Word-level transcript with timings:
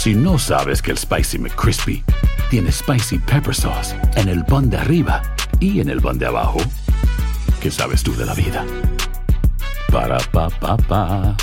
Si 0.00 0.14
no 0.14 0.38
sabes 0.38 0.80
que 0.80 0.92
el 0.92 0.96
Spicy 0.96 1.36
McCrispy 1.36 2.02
tiene 2.48 2.72
Spicy 2.72 3.18
Pepper 3.18 3.54
Sauce 3.54 3.94
en 4.16 4.30
el 4.30 4.42
pan 4.46 4.70
de 4.70 4.78
arriba 4.78 5.20
y 5.60 5.78
en 5.80 5.90
el 5.90 6.00
pan 6.00 6.18
de 6.18 6.24
abajo, 6.24 6.58
¿qué 7.60 7.70
sabes 7.70 8.02
tú 8.02 8.16
de 8.16 8.24
la 8.24 8.32
vida? 8.32 8.64
Para, 9.92 10.18
pa, 10.32 10.48
pa, 10.48 10.78
pa. 10.78 11.36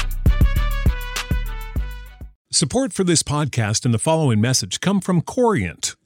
Support 2.49 2.93
for 2.93 3.03
this 3.03 3.21
podcast 3.21 3.85
and 3.85 3.93
the 3.93 3.99
following 3.99 4.41
message 4.41 4.79
come 4.79 5.01
from 5.01 5.21
Corient. 5.21 5.95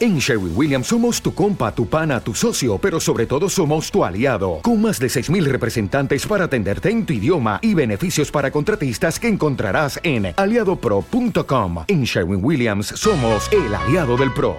En 0.00 0.18
Sherwin 0.18 0.52
Williams 0.56 0.88
somos 0.88 1.22
tu 1.22 1.32
compa, 1.32 1.72
tu 1.72 1.86
pana, 1.86 2.20
tu 2.20 2.34
socio, 2.34 2.78
pero 2.78 2.98
sobre 2.98 3.26
todo 3.26 3.48
somos 3.48 3.90
tu 3.90 4.04
aliado, 4.04 4.60
con 4.62 4.80
más 4.80 4.98
de 4.98 5.06
6.000 5.06 5.44
representantes 5.44 6.26
para 6.26 6.44
atenderte 6.44 6.90
en 6.90 7.06
tu 7.06 7.12
idioma 7.12 7.58
y 7.62 7.74
beneficios 7.74 8.30
para 8.30 8.50
contratistas 8.50 9.20
que 9.20 9.28
encontrarás 9.28 10.00
en 10.02 10.34
aliadopro.com. 10.36 11.84
En 11.86 12.04
Sherwin 12.04 12.44
Williams 12.44 12.86
somos 12.88 13.48
el 13.52 13.74
aliado 13.74 14.16
del 14.16 14.32
PRO. 14.32 14.56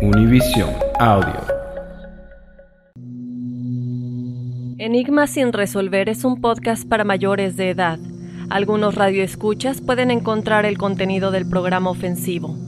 Univision 0.00 0.70
Audio. 1.00 1.58
Enigma 4.78 5.26
sin 5.26 5.52
resolver 5.52 6.08
es 6.08 6.24
un 6.24 6.40
podcast 6.40 6.88
para 6.88 7.02
mayores 7.02 7.56
de 7.56 7.70
edad. 7.70 7.98
Algunos 8.48 8.94
radioescuchas 8.94 9.80
pueden 9.80 10.12
encontrar 10.12 10.64
el 10.64 10.78
contenido 10.78 11.32
del 11.32 11.48
programa 11.48 11.90
ofensivo. 11.90 12.67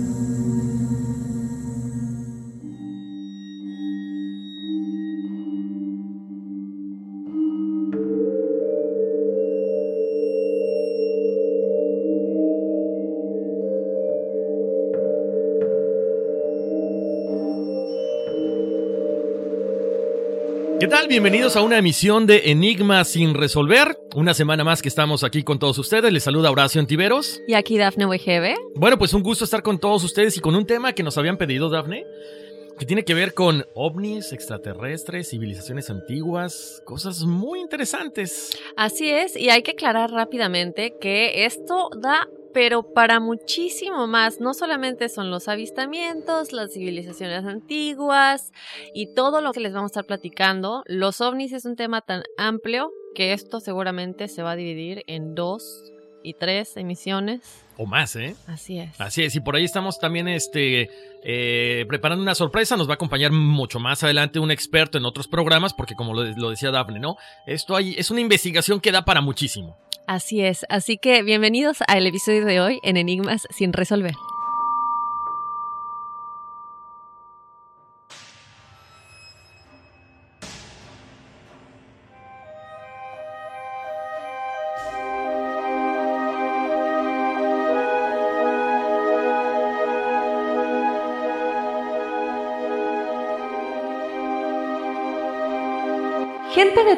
Tal? 21.01 21.07
Bienvenidos 21.07 21.55
a 21.55 21.61
una 21.61 21.77
emisión 21.77 22.25
de 22.25 22.51
Enigma 22.51 23.03
sin 23.03 23.33
resolver. 23.33 23.97
Una 24.15 24.33
semana 24.33 24.63
más 24.63 24.81
que 24.81 24.89
estamos 24.89 25.23
aquí 25.23 25.43
con 25.43 25.59
todos 25.59 25.77
ustedes. 25.77 26.11
Les 26.11 26.23
saluda 26.23 26.51
Horacio 26.51 26.79
Antiveros. 26.79 27.41
Y 27.47 27.53
aquí 27.53 27.77
Dafne 27.77 28.05
Wegebe. 28.05 28.55
Bueno, 28.75 28.97
pues 28.97 29.13
un 29.13 29.23
gusto 29.23 29.45
estar 29.45 29.63
con 29.63 29.79
todos 29.79 30.03
ustedes 30.03 30.37
y 30.37 30.41
con 30.41 30.55
un 30.55 30.65
tema 30.65 30.93
que 30.93 31.03
nos 31.03 31.17
habían 31.17 31.37
pedido, 31.37 31.69
Dafne, 31.69 32.05
que 32.77 32.85
tiene 32.85 33.03
que 33.03 33.13
ver 33.13 33.33
con 33.33 33.65
ovnis, 33.73 34.31
extraterrestres, 34.31 35.29
civilizaciones 35.29 35.89
antiguas, 35.89 36.81
cosas 36.85 37.23
muy 37.23 37.59
interesantes. 37.59 38.51
Así 38.75 39.09
es, 39.09 39.35
y 39.35 39.49
hay 39.49 39.63
que 39.63 39.71
aclarar 39.71 40.11
rápidamente 40.11 40.95
que 40.99 41.45
esto 41.45 41.89
da 41.99 42.27
pero 42.53 42.93
para 42.93 43.19
muchísimo 43.19 44.07
más. 44.07 44.39
No 44.39 44.53
solamente 44.53 45.09
son 45.09 45.31
los 45.31 45.47
avistamientos, 45.47 46.51
las 46.51 46.73
civilizaciones 46.73 47.45
antiguas 47.45 48.51
y 48.93 49.13
todo 49.13 49.41
lo 49.41 49.53
que 49.53 49.59
les 49.59 49.73
vamos 49.73 49.89
a 49.89 49.93
estar 49.93 50.05
platicando. 50.05 50.83
Los 50.85 51.21
ovnis 51.21 51.53
es 51.53 51.65
un 51.65 51.75
tema 51.75 52.01
tan 52.01 52.23
amplio 52.37 52.91
que 53.15 53.33
esto 53.33 53.59
seguramente 53.59 54.27
se 54.27 54.43
va 54.43 54.51
a 54.51 54.55
dividir 54.55 55.03
en 55.07 55.35
dos 55.35 55.91
y 56.23 56.33
tres 56.35 56.77
emisiones. 56.77 57.41
O 57.77 57.85
más, 57.85 58.15
¿eh? 58.15 58.35
Así 58.47 58.79
es. 58.79 58.99
Así 58.99 59.23
es, 59.23 59.35
y 59.35 59.39
por 59.39 59.55
ahí 59.55 59.63
estamos 59.63 59.99
también 59.99 60.27
este, 60.27 60.89
eh, 61.23 61.85
preparando 61.87 62.21
una 62.21 62.35
sorpresa. 62.35 62.77
Nos 62.77 62.87
va 62.87 62.93
a 62.93 62.95
acompañar 62.95 63.31
mucho 63.31 63.79
más 63.79 64.03
adelante 64.03 64.39
un 64.39 64.51
experto 64.51 64.97
en 64.97 65.05
otros 65.05 65.27
programas, 65.27 65.73
porque 65.73 65.95
como 65.95 66.13
lo, 66.13 66.23
lo 66.23 66.49
decía 66.51 66.71
Dafne, 66.71 66.99
¿no? 66.99 67.17
Esto 67.47 67.75
hay, 67.75 67.95
es 67.97 68.11
una 68.11 68.21
investigación 68.21 68.79
que 68.79 68.91
da 68.91 69.03
para 69.03 69.21
muchísimo. 69.21 69.77
Así 70.11 70.41
es, 70.41 70.65
así 70.67 70.97
que 70.97 71.23
bienvenidos 71.23 71.77
al 71.87 72.05
episodio 72.05 72.43
de 72.43 72.59
hoy 72.59 72.81
en 72.83 72.97
Enigmas 72.97 73.47
sin 73.49 73.71
resolver. 73.71 74.15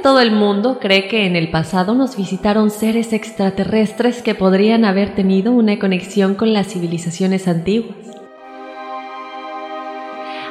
Todo 0.03 0.19
el 0.19 0.31
mundo 0.31 0.79
cree 0.81 1.07
que 1.07 1.25
en 1.25 1.37
el 1.37 1.49
pasado 1.49 1.95
nos 1.95 2.17
visitaron 2.17 2.69
seres 2.69 3.13
extraterrestres 3.13 4.21
que 4.21 4.35
podrían 4.35 4.83
haber 4.83 5.15
tenido 5.15 5.53
una 5.53 5.79
conexión 5.79 6.35
con 6.35 6.51
las 6.51 6.67
civilizaciones 6.67 7.47
antiguas. 7.47 7.95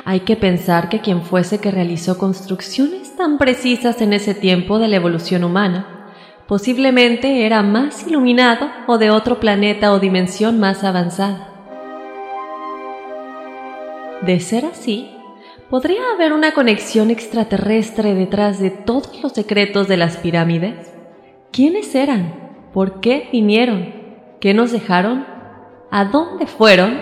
Hay 0.06 0.20
que 0.20 0.36
pensar 0.36 0.88
que 0.88 1.00
quien 1.00 1.20
fuese 1.20 1.58
que 1.58 1.70
realizó 1.70 2.16
construcciones 2.16 3.14
tan 3.14 3.36
precisas 3.36 4.00
en 4.00 4.14
ese 4.14 4.34
tiempo 4.34 4.78
de 4.78 4.88
la 4.88 4.96
evolución 4.96 5.44
humana, 5.44 6.08
posiblemente 6.48 7.44
era 7.44 7.62
más 7.62 8.06
iluminado 8.06 8.70
o 8.86 8.96
de 8.96 9.10
otro 9.10 9.38
planeta 9.38 9.92
o 9.92 10.00
dimensión 10.00 10.58
más 10.58 10.82
avanzada. 10.82 11.48
De 14.22 14.40
ser 14.40 14.64
así, 14.64 15.11
¿Podría 15.72 16.02
haber 16.14 16.34
una 16.34 16.52
conexión 16.52 17.10
extraterrestre 17.10 18.12
detrás 18.12 18.60
de 18.60 18.68
todos 18.68 19.22
los 19.22 19.32
secretos 19.32 19.88
de 19.88 19.96
las 19.96 20.18
pirámides? 20.18 20.92
¿Quiénes 21.50 21.94
eran? 21.94 22.68
¿Por 22.74 23.00
qué 23.00 23.30
vinieron? 23.32 23.94
¿Qué 24.38 24.52
nos 24.52 24.70
dejaron? 24.70 25.24
¿A 25.90 26.04
dónde 26.04 26.46
fueron? 26.46 27.00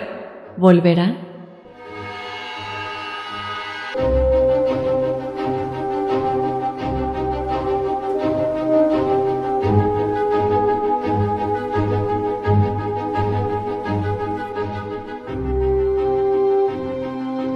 ¿Volverán? 0.57 1.30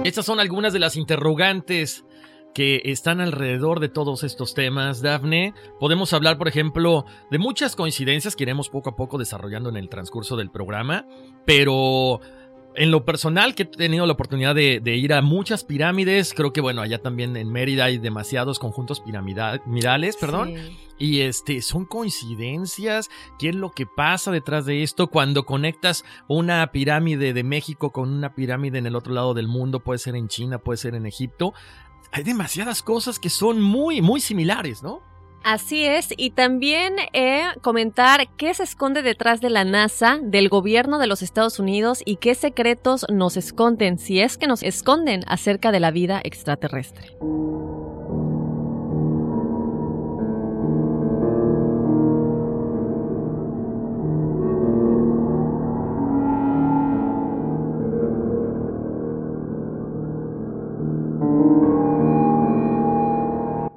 Estas 0.05 0.27
son 0.27 0.39
algunas 0.39 0.71
de 0.71 0.77
las 0.77 0.97
interrogantes 0.97 2.05
que 2.53 2.79
están 2.85 3.21
alrededor 3.21 3.79
de 3.79 3.89
todos 3.89 4.23
estos 4.23 4.53
temas, 4.53 5.01
Dafne. 5.01 5.55
Podemos 5.79 6.13
hablar, 6.13 6.37
por 6.37 6.47
ejemplo, 6.47 7.05
de 7.31 7.39
muchas 7.39 7.75
coincidencias 7.75 8.35
que 8.35 8.43
iremos 8.43 8.69
poco 8.69 8.91
a 8.91 8.95
poco 8.95 9.17
desarrollando 9.17 9.67
en 9.67 9.77
el 9.77 9.89
transcurso 9.89 10.35
del 10.37 10.51
programa, 10.51 11.07
pero 11.43 12.21
en 12.75 12.91
lo 12.91 13.05
personal 13.05 13.55
que 13.55 13.63
he 13.63 13.65
tenido 13.65 14.05
la 14.05 14.13
oportunidad 14.13 14.55
de, 14.55 14.81
ir 14.95 15.13
a 15.13 15.21
muchas 15.21 15.63
pirámides, 15.63 16.33
creo 16.33 16.53
que 16.53 16.61
bueno, 16.61 16.81
allá 16.81 17.01
también 17.01 17.35
en 17.37 17.51
Mérida 17.51 17.85
hay 17.85 17.97
demasiados 17.97 18.59
conjuntos 18.59 18.99
piramidales, 18.99 20.17
perdón. 20.17 20.53
Y 20.97 21.21
este, 21.21 21.61
son 21.61 21.85
coincidencias. 21.85 23.09
¿Qué 23.37 23.49
es 23.49 23.55
lo 23.55 23.71
que 23.71 23.85
pasa 23.85 24.31
detrás 24.31 24.65
de 24.65 24.83
esto? 24.83 25.07
Cuando 25.07 25.45
conectas 25.45 26.05
una 26.27 26.71
pirámide 26.71 27.33
de 27.33 27.43
México 27.43 27.91
con 27.91 28.09
una 28.09 28.33
pirámide 28.33 28.77
en 28.77 28.85
el 28.85 28.95
otro 28.95 29.13
lado 29.13 29.33
del 29.33 29.47
mundo, 29.47 29.81
puede 29.81 29.99
ser 29.99 30.15
en 30.15 30.27
China, 30.27 30.57
puede 30.57 30.77
ser 30.77 30.95
en 30.95 31.05
Egipto. 31.05 31.53
Hay 32.11 32.23
demasiadas 32.23 32.81
cosas 32.81 33.19
que 33.19 33.29
son 33.29 33.61
muy, 33.61 34.01
muy 34.01 34.21
similares, 34.21 34.83
¿no? 34.83 35.01
Así 35.45 35.85
es, 35.85 36.07
y 36.17 36.31
también 36.31 36.95
eh, 37.13 37.43
comentar 37.61 38.27
qué 38.35 38.51
se 38.55 38.63
esconde 38.63 39.03
detrás 39.03 39.41
de 39.41 39.51
la 39.51 39.63
NASA, 39.63 40.17
del 40.19 40.49
gobierno 40.49 40.97
de 40.97 41.05
los 41.05 41.21
Estados 41.21 41.59
Unidos 41.59 42.01
y 42.03 42.15
qué 42.15 42.33
secretos 42.33 43.05
nos 43.13 43.37
esconden, 43.37 43.99
si 43.99 44.21
es 44.21 44.39
que 44.39 44.47
nos 44.47 44.63
esconden 44.63 45.21
acerca 45.27 45.71
de 45.71 45.79
la 45.79 45.91
vida 45.91 46.19
extraterrestre. 46.23 47.15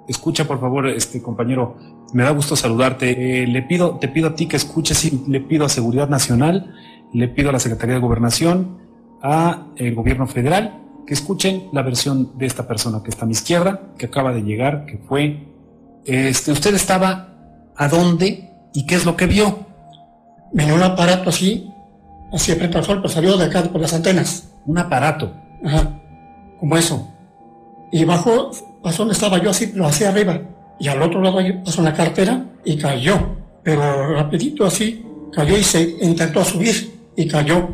Escucha, 0.08 0.46
por 0.46 0.58
favor, 0.58 0.88
este 0.88 1.20
compañero, 1.20 1.76
me 2.14 2.22
da 2.22 2.30
gusto 2.30 2.56
saludarte. 2.56 3.42
Eh, 3.42 3.46
le 3.46 3.62
pido, 3.62 3.98
te 3.98 4.08
pido 4.08 4.28
a 4.28 4.34
ti 4.34 4.46
que 4.46 4.56
escuches 4.56 5.04
y 5.04 5.22
le 5.28 5.40
pido 5.40 5.66
a 5.66 5.68
Seguridad 5.68 6.08
Nacional, 6.08 6.74
le 7.12 7.28
pido 7.28 7.50
a 7.50 7.52
la 7.52 7.60
Secretaría 7.60 7.96
de 7.96 8.00
Gobernación, 8.00 8.78
a 9.22 9.66
el 9.76 9.94
Gobierno 9.94 10.26
Federal, 10.26 10.80
que 11.06 11.12
escuchen 11.12 11.68
la 11.72 11.82
versión 11.82 12.38
de 12.38 12.46
esta 12.46 12.66
persona 12.66 13.02
que 13.02 13.10
está 13.10 13.24
a 13.24 13.26
mi 13.26 13.32
izquierda, 13.32 13.92
que 13.98 14.06
acaba 14.06 14.32
de 14.32 14.42
llegar, 14.42 14.86
que 14.86 14.96
fue, 14.96 15.46
este, 16.04 16.52
usted 16.52 16.74
estaba 16.74 17.28
a 17.76 17.88
dónde 17.88 18.50
y 18.72 18.86
qué 18.86 18.94
es 18.94 19.04
lo 19.04 19.16
que 19.16 19.26
vio. 19.26 19.66
Venía 20.52 20.74
un 20.74 20.82
aparato 20.82 21.28
así, 21.28 21.70
así 22.32 22.52
frente 22.52 22.78
al 22.78 22.84
sol, 22.84 22.98
pero 23.02 23.08
salió 23.08 23.36
de 23.36 23.44
acá 23.44 23.62
por 23.64 23.80
las 23.80 23.92
antenas. 23.92 24.54
Un 24.64 24.78
aparato. 24.78 25.34
Ajá, 25.64 26.00
como 26.58 26.76
eso. 26.76 27.08
Y 27.92 28.04
bajo 28.04 28.50
pasó 28.88 29.10
estaba 29.10 29.42
yo 29.42 29.50
así, 29.50 29.72
lo 29.74 29.86
hacía 29.86 30.08
arriba. 30.08 30.40
Y 30.80 30.88
al 30.88 31.02
otro 31.02 31.20
lado 31.20 31.38
pasó 31.62 31.82
una 31.82 31.92
cartera 31.92 32.46
y 32.64 32.78
cayó. 32.78 33.36
Pero 33.62 34.14
rapidito 34.14 34.64
así, 34.64 35.04
cayó 35.32 35.58
y 35.58 35.62
se 35.62 35.96
intentó 36.00 36.42
subir 36.42 36.90
y 37.14 37.28
cayó. 37.28 37.68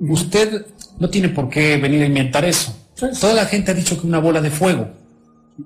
Usted 0.00 0.64
no 0.98 1.10
tiene 1.10 1.28
por 1.28 1.50
qué 1.50 1.76
venir 1.76 2.02
a 2.02 2.06
inventar 2.06 2.46
eso. 2.46 2.74
Toda 3.20 3.34
la 3.34 3.44
gente 3.44 3.72
ha 3.72 3.74
dicho 3.74 4.00
que 4.00 4.06
una 4.06 4.20
bola 4.20 4.40
de 4.40 4.50
fuego. 4.50 4.88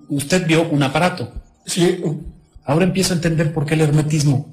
Usted 0.08 0.46
vio 0.46 0.68
un 0.68 0.82
aparato. 0.82 1.32
Sí. 1.64 2.02
Ahora 2.64 2.84
empiezo 2.84 3.12
a 3.12 3.16
entender 3.16 3.52
por 3.52 3.66
qué 3.66 3.74
el 3.74 3.82
hermetismo 3.82 4.48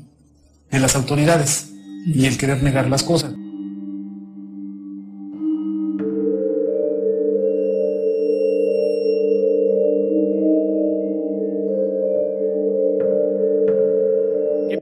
de 0.69 0.79
las 0.79 0.95
autoridades 0.95 1.71
y 2.05 2.25
el 2.25 2.37
querer 2.37 2.61
negar 2.61 2.87
las 2.87 3.01
cosas. 3.01 3.33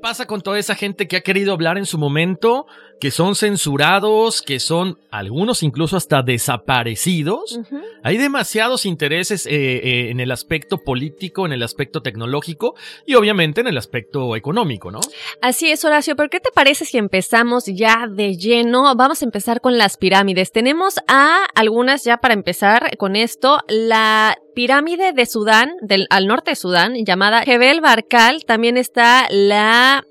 Pasa 0.03 0.25
con 0.25 0.41
toda 0.41 0.59
esa 0.59 0.75
gente 0.75 1.07
que 1.07 1.15
ha 1.15 1.21
querido 1.21 1.53
hablar 1.53 1.77
en 1.77 1.85
su 1.85 1.97
momento, 1.97 2.67
que 3.00 3.09
son 3.09 3.35
censurados, 3.35 4.41
que 4.41 4.59
son 4.59 5.00
algunos 5.09 5.63
incluso 5.63 5.95
hasta 5.95 6.21
desaparecidos? 6.21 7.61
Hay 8.03 8.17
demasiados 8.17 8.85
intereses 8.85 9.45
eh, 9.45 9.51
eh, 9.51 10.09
en 10.11 10.19
el 10.19 10.31
aspecto 10.31 10.83
político, 10.83 11.45
en 11.45 11.53
el 11.53 11.63
aspecto 11.63 12.01
tecnológico 12.01 12.75
y 13.05 13.15
obviamente 13.15 13.61
en 13.61 13.67
el 13.67 13.77
aspecto 13.77 14.35
económico, 14.35 14.91
¿no? 14.91 15.00
Así 15.41 15.71
es, 15.71 15.85
Horacio, 15.85 16.15
pero 16.17 16.29
¿qué 16.29 16.41
te 16.41 16.51
parece 16.51 16.83
si 16.83 16.97
empezamos 16.97 17.65
ya 17.65 18.07
de 18.09 18.35
lleno? 18.35 18.94
Vamos 18.95 19.21
a 19.21 19.25
empezar 19.25 19.61
con 19.61 19.77
las 19.77 19.95
pirámides. 19.97 20.51
Tenemos 20.51 21.00
a 21.07 21.45
algunas 21.55 22.03
ya 22.03 22.17
para 22.17 22.33
empezar 22.33 22.97
con 22.97 23.15
esto. 23.15 23.59
La 23.69 24.38
pirámide 24.53 25.13
de 25.13 25.25
Sudán, 25.25 25.71
del, 25.81 26.07
al 26.09 26.27
norte 26.27 26.51
de 26.51 26.56
Sudán, 26.56 27.06
llamada 27.06 27.44
Jebel 27.44 27.79
Barkal. 27.79 28.44
También 28.45 28.75
está 28.77 29.27
la 29.29 30.06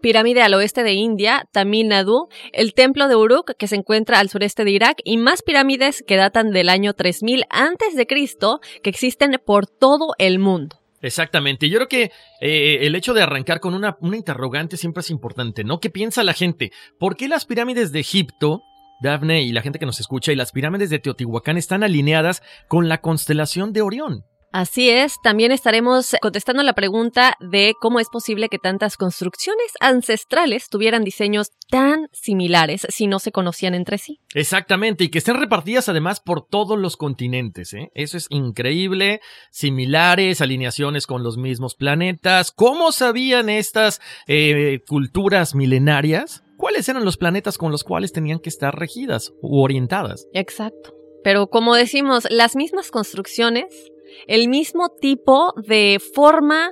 pirámide 0.00 0.42
al 0.42 0.54
oeste 0.54 0.82
de 0.82 0.92
India, 0.92 1.46
Tamil 1.52 1.88
Nadu, 1.88 2.28
el 2.52 2.74
templo 2.74 3.08
de 3.08 3.16
Uruk, 3.16 3.52
que 3.56 3.68
se 3.68 3.76
encuentra 3.76 4.18
al 4.18 4.28
sureste 4.28 4.64
de 4.64 4.70
Irak, 4.70 4.98
y 5.04 5.16
más 5.16 5.42
pirámides 5.42 6.04
que 6.06 6.16
datan 6.16 6.50
del 6.50 6.68
año 6.68 6.94
3000 6.94 7.44
antes 7.50 7.96
de 7.96 8.06
Cristo, 8.06 8.60
que 8.82 8.90
existen 8.90 9.40
por 9.44 9.66
todo 9.66 10.14
el 10.18 10.38
mundo. 10.38 10.80
Exactamente. 11.00 11.68
Yo 11.68 11.76
creo 11.76 11.88
que 11.88 12.10
eh, 12.40 12.78
el 12.86 12.94
hecho 12.94 13.12
de 13.12 13.22
arrancar 13.22 13.60
con 13.60 13.74
una, 13.74 13.96
una 14.00 14.16
interrogante 14.16 14.76
siempre 14.76 15.02
es 15.02 15.10
importante, 15.10 15.62
¿no? 15.62 15.78
¿Qué 15.78 15.90
piensa 15.90 16.22
la 16.22 16.32
gente? 16.32 16.72
¿Por 16.98 17.16
qué 17.16 17.28
las 17.28 17.44
pirámides 17.44 17.92
de 17.92 18.00
Egipto 18.00 18.62
Dafne 19.00 19.42
y 19.42 19.52
la 19.52 19.62
gente 19.62 19.78
que 19.78 19.86
nos 19.86 20.00
escucha 20.00 20.32
y 20.32 20.36
las 20.36 20.52
pirámides 20.52 20.90
de 20.90 20.98
Teotihuacán 20.98 21.56
están 21.56 21.82
alineadas 21.82 22.42
con 22.68 22.88
la 22.88 23.00
constelación 23.00 23.72
de 23.72 23.82
Orión. 23.82 24.24
Así 24.54 24.88
es, 24.88 25.20
también 25.20 25.50
estaremos 25.50 26.14
contestando 26.22 26.62
la 26.62 26.74
pregunta 26.74 27.36
de 27.40 27.74
cómo 27.80 27.98
es 27.98 28.08
posible 28.08 28.48
que 28.48 28.60
tantas 28.60 28.96
construcciones 28.96 29.72
ancestrales 29.80 30.68
tuvieran 30.68 31.02
diseños 31.02 31.50
tan 31.70 32.06
similares 32.12 32.86
si 32.88 33.08
no 33.08 33.18
se 33.18 33.32
conocían 33.32 33.74
entre 33.74 33.98
sí. 33.98 34.20
Exactamente, 34.32 35.02
y 35.02 35.08
que 35.08 35.18
estén 35.18 35.40
repartidas 35.40 35.88
además 35.88 36.20
por 36.20 36.46
todos 36.46 36.78
los 36.78 36.96
continentes. 36.96 37.74
¿eh? 37.74 37.90
Eso 37.96 38.16
es 38.16 38.28
increíble, 38.30 39.20
similares, 39.50 40.40
alineaciones 40.40 41.08
con 41.08 41.24
los 41.24 41.36
mismos 41.36 41.74
planetas. 41.74 42.52
¿Cómo 42.52 42.92
sabían 42.92 43.48
estas 43.48 44.00
eh, 44.28 44.82
culturas 44.86 45.56
milenarias? 45.56 46.44
cuáles 46.56 46.88
eran 46.88 47.04
los 47.04 47.16
planetas 47.16 47.58
con 47.58 47.72
los 47.72 47.82
cuales 47.82 48.12
tenían 48.12 48.38
que 48.38 48.48
estar 48.48 48.78
regidas 48.78 49.34
u 49.42 49.60
orientadas. 49.60 50.28
Exacto. 50.32 50.94
Pero 51.24 51.48
como 51.48 51.74
decimos, 51.74 52.26
las 52.30 52.54
mismas 52.54 52.90
construcciones, 52.90 53.90
el 54.26 54.48
mismo 54.48 54.88
tipo 55.00 55.52
de 55.66 56.00
forma, 56.14 56.70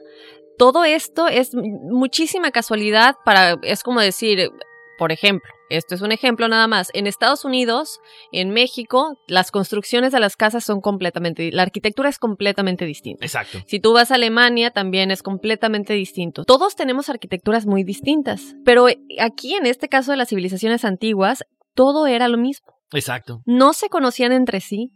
todo 0.59 0.85
esto 0.85 1.29
es 1.29 1.51
muchísima 1.55 2.51
casualidad 2.51 3.17
para, 3.25 3.59
es 3.63 3.83
como 3.83 4.01
decir, 4.01 4.51
por 4.99 5.13
ejemplo, 5.13 5.51
esto 5.73 5.95
es 5.95 6.03
un 6.03 6.13
ejemplo 6.13 6.49
nada 6.49 6.69
más. 6.69 6.91
En 6.93 7.07
Estados 7.07 7.45
Unidos, 7.45 8.01
en 8.31 8.51
México, 8.51 9.17
las 9.27 9.51
construcciones 9.51 10.13
de 10.13 10.21
las 10.21 10.37
casas 10.37 10.65
son 10.65 10.81
completamente, 10.81 11.51
la 11.51 11.63
arquitectura 11.63 12.09
es 12.09 12.19
completamente 12.19 12.85
distinta. 12.85 13.25
Exacto. 13.25 13.59
Si 13.67 13.81
tú 13.81 13.95
vas 13.95 14.11
a 14.11 14.17
Alemania, 14.17 14.71
también 14.71 15.11
es 15.11 15.23
completamente 15.23 15.95
distinto. 15.95 16.45
Todos 16.45 16.77
tenemos 16.77 17.09
arquitecturas 17.09 17.67
muy 17.67 17.85
distintas, 17.85 18.55
pero 18.65 18.87
aquí, 19.19 19.55
en 19.55 19.67
este 19.67 19.89
caso 19.89 20.11
de 20.11 20.19
las 20.19 20.29
civilizaciones 20.29 20.85
antiguas, 20.85 21.43
todo 21.75 22.07
era 22.07 22.29
lo 22.29 22.37
mismo. 22.37 22.67
Exacto. 22.93 23.41
No 23.47 23.73
se 23.73 23.89
conocían 23.89 24.33
entre 24.33 24.61
sí, 24.61 24.91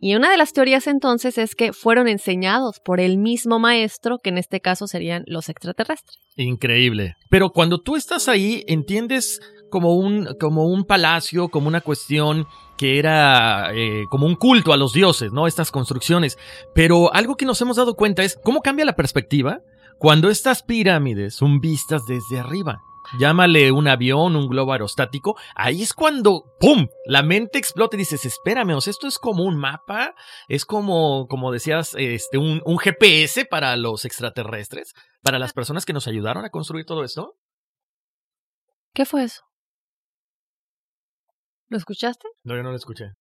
y 0.00 0.14
una 0.14 0.30
de 0.30 0.36
las 0.36 0.52
teorías 0.52 0.86
entonces 0.86 1.38
es 1.38 1.54
que 1.54 1.72
fueron 1.72 2.08
enseñados 2.08 2.80
por 2.80 3.00
el 3.00 3.18
mismo 3.18 3.58
maestro, 3.58 4.18
que 4.18 4.30
en 4.30 4.38
este 4.38 4.60
caso 4.60 4.86
serían 4.86 5.24
los 5.26 5.48
extraterrestres. 5.48 6.18
Increíble. 6.36 7.16
Pero 7.30 7.50
cuando 7.50 7.80
tú 7.80 7.96
estás 7.96 8.28
ahí, 8.28 8.64
entiendes 8.68 9.40
como 9.70 9.94
un, 9.94 10.28
como 10.38 10.66
un 10.66 10.84
palacio, 10.84 11.48
como 11.48 11.68
una 11.68 11.80
cuestión 11.80 12.46
que 12.76 12.98
era 12.98 13.74
eh, 13.74 14.04
como 14.10 14.26
un 14.26 14.36
culto 14.36 14.72
a 14.72 14.76
los 14.76 14.92
dioses, 14.92 15.32
¿no? 15.32 15.46
Estas 15.46 15.70
construcciones. 15.70 16.38
Pero 16.74 17.12
algo 17.12 17.36
que 17.36 17.44
nos 17.44 17.60
hemos 17.60 17.76
dado 17.76 17.94
cuenta 17.94 18.22
es 18.22 18.38
cómo 18.42 18.60
cambia 18.62 18.84
la 18.84 18.96
perspectiva 18.96 19.60
cuando 19.98 20.30
estas 20.30 20.62
pirámides 20.62 21.34
son 21.34 21.58
vistas 21.60 22.02
desde 22.06 22.38
arriba. 22.38 22.82
Llámale 23.18 23.72
un 23.72 23.88
avión, 23.88 24.36
un 24.36 24.48
globo 24.48 24.72
aerostático. 24.72 25.36
Ahí 25.54 25.82
es 25.82 25.94
cuando, 25.94 26.56
¡pum! 26.60 26.88
La 27.06 27.22
mente 27.22 27.58
explota 27.58 27.96
y 27.96 28.00
dices, 28.00 28.24
espérame, 28.26 28.74
o 28.74 28.80
sea, 28.80 28.90
esto 28.90 29.06
es 29.06 29.18
como 29.18 29.44
un 29.44 29.56
mapa, 29.56 30.14
es 30.48 30.64
como, 30.64 31.26
como 31.28 31.52
decías, 31.52 31.94
este, 31.96 32.38
un, 32.38 32.62
un 32.64 32.78
GPS 32.78 33.46
para 33.46 33.76
los 33.76 34.04
extraterrestres, 34.04 34.92
para 35.22 35.38
las 35.38 35.52
personas 35.52 35.86
que 35.86 35.92
nos 35.92 36.06
ayudaron 36.08 36.44
a 36.44 36.50
construir 36.50 36.84
todo 36.84 37.04
esto. 37.04 37.36
¿Qué 38.92 39.04
fue 39.04 39.24
eso? 39.24 39.42
¿Lo 41.68 41.76
escuchaste? 41.76 42.28
No, 42.44 42.56
yo 42.56 42.62
no 42.62 42.70
lo 42.70 42.76
escuché. 42.76 43.12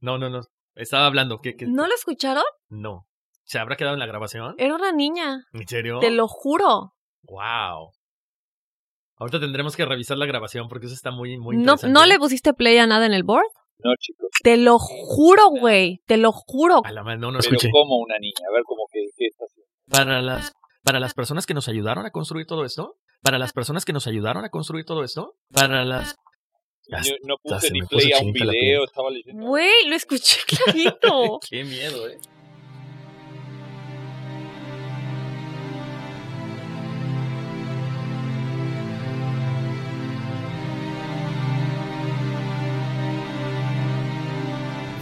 No, 0.00 0.18
no, 0.18 0.30
no. 0.30 0.42
Estaba 0.74 1.06
hablando. 1.06 1.38
¿Qué, 1.38 1.56
¿No 1.66 1.86
lo 1.86 1.94
escucharon? 1.94 2.44
No. 2.68 3.06
¿Se 3.44 3.58
habrá 3.58 3.76
quedado 3.76 3.94
en 3.94 4.00
la 4.00 4.06
grabación? 4.06 4.54
Era 4.58 4.74
una 4.74 4.92
niña. 4.92 5.44
¿En 5.52 5.66
serio? 5.66 5.98
Te 6.00 6.10
lo 6.10 6.28
juro. 6.28 6.94
Wow. 7.22 7.92
Ahorita 9.18 9.40
tendremos 9.40 9.76
que 9.76 9.84
revisar 9.84 10.18
la 10.18 10.26
grabación 10.26 10.68
porque 10.68 10.86
eso 10.86 10.94
está 10.94 11.10
muy, 11.10 11.38
muy 11.38 11.56
¿No, 11.56 11.76
¿No 11.88 12.06
le 12.06 12.18
pusiste 12.18 12.52
play 12.52 12.76
a 12.78 12.86
nada 12.86 13.06
en 13.06 13.14
el 13.14 13.22
board? 13.24 13.46
No, 13.78 13.94
chicos. 13.98 14.28
Te 14.42 14.56
lo 14.56 14.78
juro, 14.78 15.48
güey. 15.48 16.02
Te 16.06 16.16
lo 16.16 16.32
juro. 16.32 16.82
A 16.84 16.92
la 16.92 17.02
madre, 17.02 17.18
no, 17.18 17.30
no 17.30 17.38
Pero 17.38 17.54
escuché. 17.56 17.70
como 17.70 17.96
una 17.98 18.18
niña, 18.18 18.46
a 18.50 18.52
ver 18.54 18.62
cómo 18.64 18.84
que 18.92 19.00
qué 19.16 19.26
está 19.26 19.44
haciendo. 19.44 19.70
Para 19.88 20.22
las, 20.22 20.52
para 20.82 21.00
las 21.00 21.14
personas 21.14 21.46
que 21.46 21.54
nos 21.54 21.68
ayudaron 21.68 22.04
a 22.06 22.10
construir 22.10 22.46
todo 22.46 22.64
esto, 22.64 22.96
para 23.22 23.38
las 23.38 23.52
personas 23.52 23.84
que 23.84 23.92
nos 23.92 24.06
ayudaron 24.06 24.44
a 24.44 24.50
construir 24.50 24.84
todo 24.84 25.02
esto, 25.04 25.34
para 25.52 25.84
las... 25.84 26.16
Ya 26.88 27.00
Yo 27.02 27.14
no 27.24 27.34
hasta 27.34 27.56
puse 27.56 27.66
se 27.68 27.72
ni 27.72 27.80
play 27.82 28.12
a 28.12 28.22
un 28.22 28.32
video, 28.32 28.84
estaba 28.84 29.10
leyendo. 29.10 29.44
Güey, 29.44 29.88
lo 29.88 29.96
escuché 29.96 30.38
clarito. 30.46 31.40
Qué 31.48 31.64
miedo, 31.64 32.08
eh. 32.08 32.18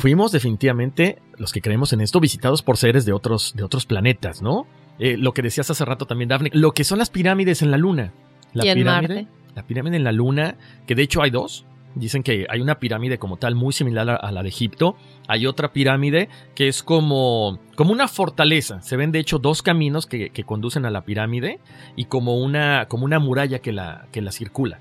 Fuimos 0.04 0.32
definitivamente, 0.32 1.16
los 1.38 1.50
que 1.50 1.62
creemos 1.62 1.94
en 1.94 2.02
esto, 2.02 2.20
visitados 2.20 2.61
por 2.61 2.76
seres 2.76 3.06
de 3.06 3.14
otros, 3.14 3.54
de 3.56 3.62
otros 3.64 3.87
planetas, 3.87 4.42
¿no? 4.42 4.66
Eh, 4.99 5.16
lo 5.16 5.32
que 5.32 5.40
decías 5.40 5.70
hace 5.70 5.82
rato 5.82 6.04
también, 6.04 6.28
Daphne, 6.28 6.50
lo 6.52 6.73
que 6.73 6.84
son 6.84 6.99
las 6.99 7.08
pirámides 7.08 7.62
en 7.62 7.70
la 7.70 7.78
Luna. 7.78 8.12
La 8.52 8.66
Y 8.66 8.68
en 8.68 8.75
pirámide, 8.80 9.14
Marte. 9.14 9.28
La 9.54 9.62
pirámide 9.62 9.96
en 9.96 10.04
la 10.04 10.12
Luna, 10.12 10.56
que 10.87 10.94
de 10.94 11.04
hecho 11.04 11.23
hay 11.23 11.30
dos. 11.30 11.64
Dicen 11.94 12.23
que 12.23 12.46
hay 12.50 12.61
una 12.61 12.75
pirámide 12.80 13.16
como 13.16 13.38
tal 13.38 13.54
muy 13.54 13.73
similar 13.73 14.11
a, 14.11 14.16
a 14.16 14.30
la 14.30 14.42
de 14.42 14.50
Egipto. 14.50 14.94
Hay 15.26 15.46
otra 15.46 15.73
pirámide 15.73 16.28
que 16.54 16.68
es 16.68 16.82
como, 16.82 17.58
como 17.75 17.90
una 17.90 18.06
fortaleza. 18.06 18.82
Se 18.82 18.99
ven 18.99 19.11
de 19.11 19.20
hecho 19.20 19.38
dos 19.38 19.62
caminos 19.62 20.04
que, 20.04 20.28
que 20.28 20.44
conducen 20.44 20.84
a 20.84 20.90
la 20.90 21.06
pirámide 21.06 21.61
y 21.96 22.04
como 22.04 22.37
una, 22.37 22.88
como 22.88 23.06
una 23.06 23.20
muralla 23.20 23.61
que 23.61 23.73
la, 23.73 24.06
que 24.12 24.20
la 24.20 24.32
circula. 24.32 24.80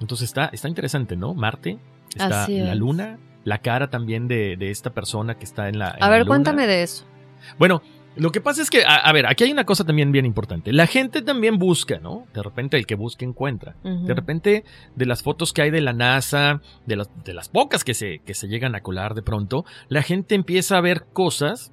Entonces 0.00 0.28
está, 0.28 0.44
está 0.52 0.68
interesante, 0.68 1.16
¿no? 1.16 1.34
Marte, 1.34 1.76
está 2.14 2.44
Así 2.44 2.56
la 2.56 2.74
es. 2.74 3.18
La 3.44 3.58
cara 3.58 3.88
también 3.90 4.28
de, 4.28 4.56
de 4.56 4.70
esta 4.70 4.90
persona 4.90 5.36
que 5.36 5.44
está 5.44 5.68
en 5.68 5.78
la. 5.78 5.88
en 5.96 6.02
A 6.02 6.06
la 6.06 6.10
ver, 6.10 6.18
luna. 6.20 6.28
cuéntame 6.28 6.66
de 6.66 6.82
eso. 6.82 7.04
Bueno, 7.58 7.82
lo 8.16 8.32
que 8.32 8.40
pasa 8.40 8.60
es 8.60 8.70
que, 8.70 8.84
a, 8.84 8.96
a 8.96 9.12
ver, 9.12 9.26
aquí 9.26 9.44
hay 9.44 9.52
una 9.52 9.64
cosa 9.64 9.84
también 9.84 10.12
bien 10.12 10.26
importante. 10.26 10.72
La 10.72 10.86
gente 10.86 11.22
también 11.22 11.58
busca, 11.58 11.98
¿no? 12.00 12.26
De 12.34 12.42
repente 12.42 12.76
el 12.76 12.84
que 12.86 12.96
busca 12.96 13.24
encuentra. 13.24 13.76
De 13.82 14.12
repente, 14.14 14.64
de 14.96 15.06
las 15.06 15.22
fotos 15.22 15.52
que 15.52 15.62
hay 15.62 15.70
de 15.70 15.80
la 15.80 15.92
NASA, 15.92 16.60
de 16.86 16.96
las, 16.96 17.08
de 17.24 17.32
las 17.34 17.48
pocas 17.48 17.84
que 17.84 17.94
se, 17.94 18.18
que 18.26 18.34
se 18.34 18.48
llegan 18.48 18.74
a 18.74 18.80
colar 18.80 19.14
de 19.14 19.22
pronto, 19.22 19.64
la 19.88 20.02
gente 20.02 20.34
empieza 20.34 20.76
a 20.76 20.80
ver 20.80 21.04
cosas, 21.12 21.72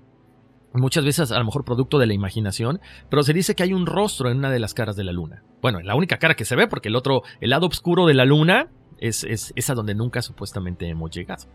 muchas 0.73 1.03
veces 1.03 1.31
a 1.31 1.39
lo 1.39 1.45
mejor 1.45 1.65
producto 1.65 1.97
de 1.97 2.05
la 2.05 2.13
imaginación, 2.13 2.79
pero 3.09 3.23
se 3.23 3.33
dice 3.33 3.55
que 3.55 3.63
hay 3.63 3.73
un 3.73 3.85
rostro 3.87 4.29
en 4.29 4.37
una 4.37 4.51
de 4.51 4.59
las 4.59 4.73
caras 4.75 4.95
de 4.95 5.03
la 5.03 5.11
luna. 5.11 5.43
Bueno, 5.61 5.79
la 5.81 5.95
única 5.95 6.17
cara 6.17 6.35
que 6.35 6.45
se 6.45 6.55
ve, 6.55 6.67
porque 6.67 6.89
el 6.89 6.95
otro, 6.95 7.23
el 7.41 7.49
lado 7.49 7.65
oscuro 7.67 8.05
de 8.05 8.13
la 8.13 8.25
luna, 8.25 8.67
es, 8.99 9.23
es, 9.23 9.53
es 9.55 9.69
a 9.69 9.73
donde 9.75 9.95
nunca 9.95 10.21
supuestamente 10.21 10.87
hemos 10.87 11.11
llegado. 11.11 11.45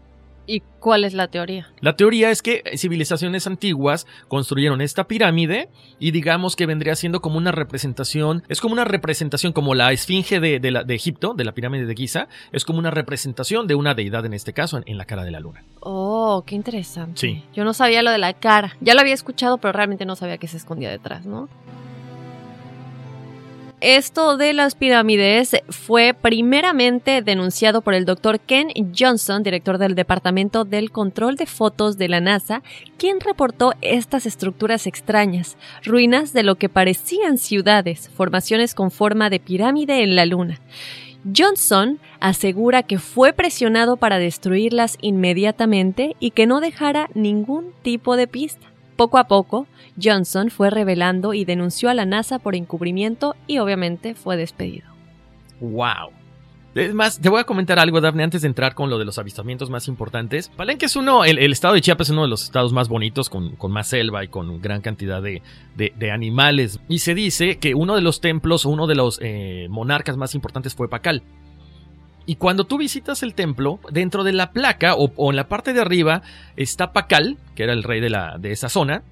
¿Y 0.45 0.61
cuál 0.81 1.05
es 1.05 1.15
la 1.15 1.29
teoría? 1.29 1.69
La 1.81 1.95
teoría 1.95 2.33
es 2.33 2.43
que 2.43 2.65
civilizaciones 2.77 3.47
antiguas 3.47 4.09
construyeron 4.27 4.81
esta 4.81 5.05
pirámide 5.07 5.69
y 6.01 6.11
digamos 6.11 6.57
que 6.57 6.67
vendría 6.67 6.97
siendo 6.97 7.21
como 7.21 7.37
una 7.39 7.53
representación, 7.53 8.43
es 8.49 8.61
como 8.61 8.73
una 8.73 8.85
representación 8.85 9.53
como 9.53 9.77
la 9.77 9.93
esfinge 9.93 10.41
de, 10.41 10.59
de 10.59 10.71
la- 10.73 10.83
de 10.83 10.97
Egipto, 10.97 11.35
de 11.35 11.45
la 11.45 11.53
pirámide 11.53 11.87
de 11.87 11.95
Giza, 11.95 12.27
es 12.51 12.65
como 12.65 12.81
una 12.81 12.91
representación 12.91 13.69
de 13.69 13.77
una 13.77 13.95
deidad 13.95 14.27
en 14.27 14.35
este 14.35 14.53
caso 14.53 14.79
en, 14.79 14.83
en 14.87 14.99
la 14.99 15.05
cara 15.05 15.23
de 15.23 15.31
la 15.31 15.39
luna. 15.39 15.63
Oh, 15.79 16.43
qué 16.45 16.57
interesante. 16.57 17.21
Sí. 17.21 17.45
Yo 17.55 17.63
no 17.63 17.73
sabía 17.73 18.03
lo 18.03 18.11
de 18.11 18.19
la 18.19 18.33
cara. 18.33 18.77
Ya 18.81 18.95
lo 18.95 19.01
había 19.01 19.15
escuchado, 19.15 19.59
pero 19.59 19.73
realmente 19.73 20.05
no 20.07 20.17
sabía 20.17 20.39
que 20.39 20.49
se 20.49 20.57
escondía 20.57 20.91
detrás, 20.91 21.25
¿no? 21.25 21.49
Esto 23.83 24.37
de 24.37 24.53
las 24.53 24.77
pirámides 24.77 25.57
fue 25.69 26.15
primeramente 26.15 27.21
denunciado 27.21 27.81
por 27.81 27.95
el 27.95 28.05
doctor 28.05 28.39
Ken 28.39 28.69
Johnson, 28.97 29.43
director 29.43 29.77
del 29.77 29.97
Departamento 29.97 30.65
del 30.65 30.93
Control 30.93 31.35
de 31.35 31.47
Fotos 31.47 31.99
de 31.99 32.09
la 32.09 32.21
NASA, 32.21 32.63
quien 32.97 33.19
reportó 33.19 33.73
estas 33.81 34.25
estructuras 34.25 34.87
extrañas, 34.87 35.57
ruinas 35.83 36.33
de 36.33 36.45
lo 36.45 36.55
que 36.55 36.69
parecían 36.69 37.39
ciudades, 37.39 38.09
formaciones 38.15 38.77
con 38.77 38.93
forma 38.93 39.31
de 39.31 39.41
pirámide 39.41 40.05
en 40.05 40.15
la 40.15 40.27
Luna. 40.27 40.61
Johnson 41.37 41.99
asegura 42.21 42.85
que 42.85 43.01
fue 43.01 43.33
presionado 43.33 43.97
para 43.97 44.21
destruirlas 44.21 44.97
inmediatamente 45.01 46.15
y 46.21 46.31
que 46.31 46.47
no 46.47 46.61
dejara 46.61 47.11
ningún 47.15 47.73
tipo 47.83 48.15
de 48.15 48.29
pista. 48.29 48.72
Poco 49.03 49.19
a 49.19 49.25
poco, 49.25 49.67
Johnson 50.01 50.49
fue 50.49 50.71
revelando 50.71 51.35
y 51.35 51.45
denunció 51.45 51.91
a 51.91 51.95
la 51.95 52.05
NASA 52.05 52.39
por 52.39 52.55
encubrimiento 52.55 53.35
y 53.49 53.59
obviamente 53.59 54.15
fue 54.15 54.37
despedido. 54.37 54.87
¡Wow! 55.59 56.13
Es 56.77 56.95
más, 56.95 57.21
te 57.21 57.29
voy 57.29 57.41
a 57.41 57.45
comentar 57.45 57.81
algo, 57.81 58.01
Daphne, 58.01 58.23
antes 58.23 58.43
de 58.43 58.47
entrar 58.47 58.77
con 58.77 58.91
lo 58.91 59.01
de 59.01 59.05
los 59.05 59.19
avistamientos 59.19 59.71
más 59.71 59.89
importantes. 59.89 60.51
Palenque 60.51 60.87
es 60.87 60.95
uno, 60.95 61.25
el, 61.25 61.37
estado 61.51 61.75
de 61.75 61.81
Chiapas 61.81 62.07
es 62.07 62.13
uno 62.13 62.23
de 62.23 62.29
los 62.29 62.45
estados 62.45 62.73
más 62.73 62.89
bonitos, 62.89 63.29
con, 63.29 63.57
con 63.57 63.73
más 63.73 63.89
selva 63.89 64.23
y 64.23 64.29
con 64.29 64.61
gran 64.61 64.83
cantidad 64.83 65.21
de, 65.21 65.43
de- 65.75 66.11
animales. 66.13 66.79
Y 66.89 67.01
se 67.01 67.17
dice 67.17 67.59
que 67.59 67.75
uno 67.75 67.97
de 67.97 68.03
los 68.03 68.21
templos, 68.21 68.65
uno 68.67 68.87
de 68.87 68.95
los 68.95 69.19
eh, 69.21 69.67
monarcas 69.69 70.17
más 70.17 70.37
importantes 70.37 70.77
fue 70.77 70.89
Pacal. 70.89 71.25
Y 72.27 72.37
cuando 72.37 72.65
tú 72.65 72.79
visitas 72.79 73.23
el 73.23 73.35
templo, 73.35 73.81
dentro 73.91 74.25
de 74.25 74.33
la 74.33 74.53
placa 74.53 74.95
o, 74.95 75.13
o 75.17 75.31
en 75.31 75.37
la 75.37 75.49
parte 75.49 75.73
de 75.73 75.81
arriba 75.81 76.23
está 76.57 76.93
Pacal, 76.93 77.39
que 77.55 77.65
era 77.65 77.73
el 77.73 77.83
rey 77.83 78.01
de, 78.01 78.11
la, 78.11 78.39
de 78.39 78.53
esa 78.53 78.69
zona, 78.69 79.03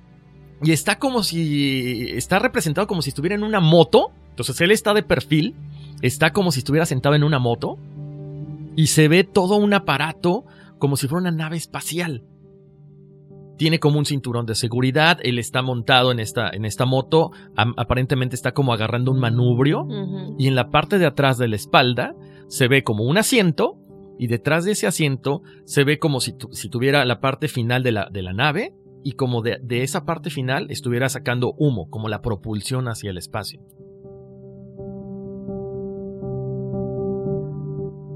y 0.62 0.72
está 0.72 0.98
como 0.98 1.22
si. 1.22 2.10
Está 2.10 2.38
representado 2.38 2.86
como 2.86 3.02
si 3.02 3.10
estuviera 3.10 3.34
en 3.34 3.44
una 3.44 3.60
moto. 3.60 4.12
Entonces 4.30 4.60
él 4.60 4.70
está 4.70 4.94
de 4.94 5.02
perfil. 5.02 5.54
Está 6.02 6.32
como 6.32 6.52
si 6.52 6.60
estuviera 6.60 6.86
sentado 6.86 7.14
en 7.14 7.24
una 7.24 7.38
moto. 7.38 7.78
Y 8.76 8.88
se 8.88 9.08
ve 9.08 9.24
todo 9.24 9.56
un 9.56 9.72
aparato 9.74 10.44
como 10.78 10.96
si 10.96 11.08
fuera 11.08 11.22
una 11.22 11.30
nave 11.30 11.56
espacial. 11.56 12.24
Tiene 13.56 13.78
como 13.78 13.98
un 13.98 14.06
cinturón 14.06 14.46
de 14.46 14.54
seguridad. 14.54 15.18
Él 15.22 15.38
está 15.38 15.62
montado 15.62 16.12
en 16.12 16.20
esta, 16.20 16.50
en 16.50 16.64
esta 16.64 16.84
moto. 16.84 17.32
Aparentemente 17.56 18.36
está 18.36 18.52
como 18.52 18.72
agarrando 18.72 19.12
un 19.12 19.20
manubrio. 19.20 19.86
Y 20.38 20.46
en 20.46 20.54
la 20.54 20.70
parte 20.70 20.98
de 20.98 21.06
atrás 21.06 21.38
de 21.38 21.48
la 21.48 21.56
espalda 21.56 22.14
se 22.50 22.68
ve 22.68 22.82
como 22.82 23.04
un 23.04 23.16
asiento. 23.16 23.78
Y 24.18 24.26
detrás 24.26 24.66
de 24.66 24.72
ese 24.72 24.86
asiento 24.86 25.40
se 25.64 25.82
ve 25.82 25.98
como 25.98 26.20
si, 26.20 26.34
tu- 26.36 26.52
si 26.52 26.68
tuviera 26.68 27.06
la 27.06 27.20
parte 27.20 27.48
final 27.48 27.82
de 27.82 27.92
la, 27.92 28.10
nave. 28.34 28.74
Y 29.02 29.12
como 29.12 29.40
de, 29.40 29.58
de 29.62 29.82
esa 29.82 30.04
parte 30.04 30.28
final 30.28 30.66
estuviera 30.70 31.08
sacando 31.08 31.54
humo, 31.56 31.88
como 31.88 32.08
la 32.10 32.20
propulsión 32.20 32.86
hacia 32.88 33.08
el 33.10 33.16
espacio. 33.16 33.62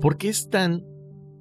¿Por 0.00 0.18
qué 0.18 0.28
están 0.28 0.84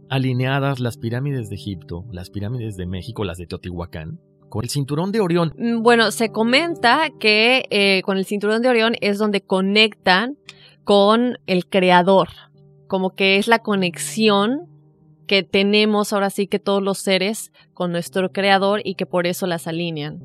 alineadas 0.09 0.79
las 0.79 0.97
pirámides 0.97 1.49
de 1.49 1.55
Egipto, 1.55 2.05
las 2.11 2.29
pirámides 2.29 2.77
de 2.77 2.85
México, 2.85 3.25
las 3.25 3.37
de 3.37 3.47
Teotihuacán, 3.47 4.19
con 4.47 4.63
el 4.63 4.69
cinturón 4.69 5.11
de 5.11 5.19
Orión? 5.19 5.53
Mm, 5.57 5.81
Bueno, 5.81 6.11
se 6.11 6.29
comenta 6.31 7.09
que 7.19 7.65
eh, 7.69 8.01
con 8.03 8.17
el 8.17 8.25
cinturón 8.25 8.61
de 8.61 8.69
Orión 8.69 8.93
es 9.01 9.17
donde 9.17 9.41
conectan 9.41 10.37
con 10.85 11.37
el 11.47 11.65
creador, 11.67 12.29
como 12.93 13.15
que 13.15 13.37
es 13.37 13.47
la 13.47 13.57
conexión 13.57 14.69
que 15.25 15.41
tenemos 15.41 16.13
ahora 16.13 16.29
sí 16.29 16.45
que 16.45 16.59
todos 16.59 16.83
los 16.83 16.99
seres 16.99 17.51
con 17.73 17.91
nuestro 17.91 18.31
creador 18.31 18.81
y 18.85 18.93
que 18.93 19.07
por 19.07 19.25
eso 19.25 19.47
las 19.47 19.65
alinean. 19.65 20.19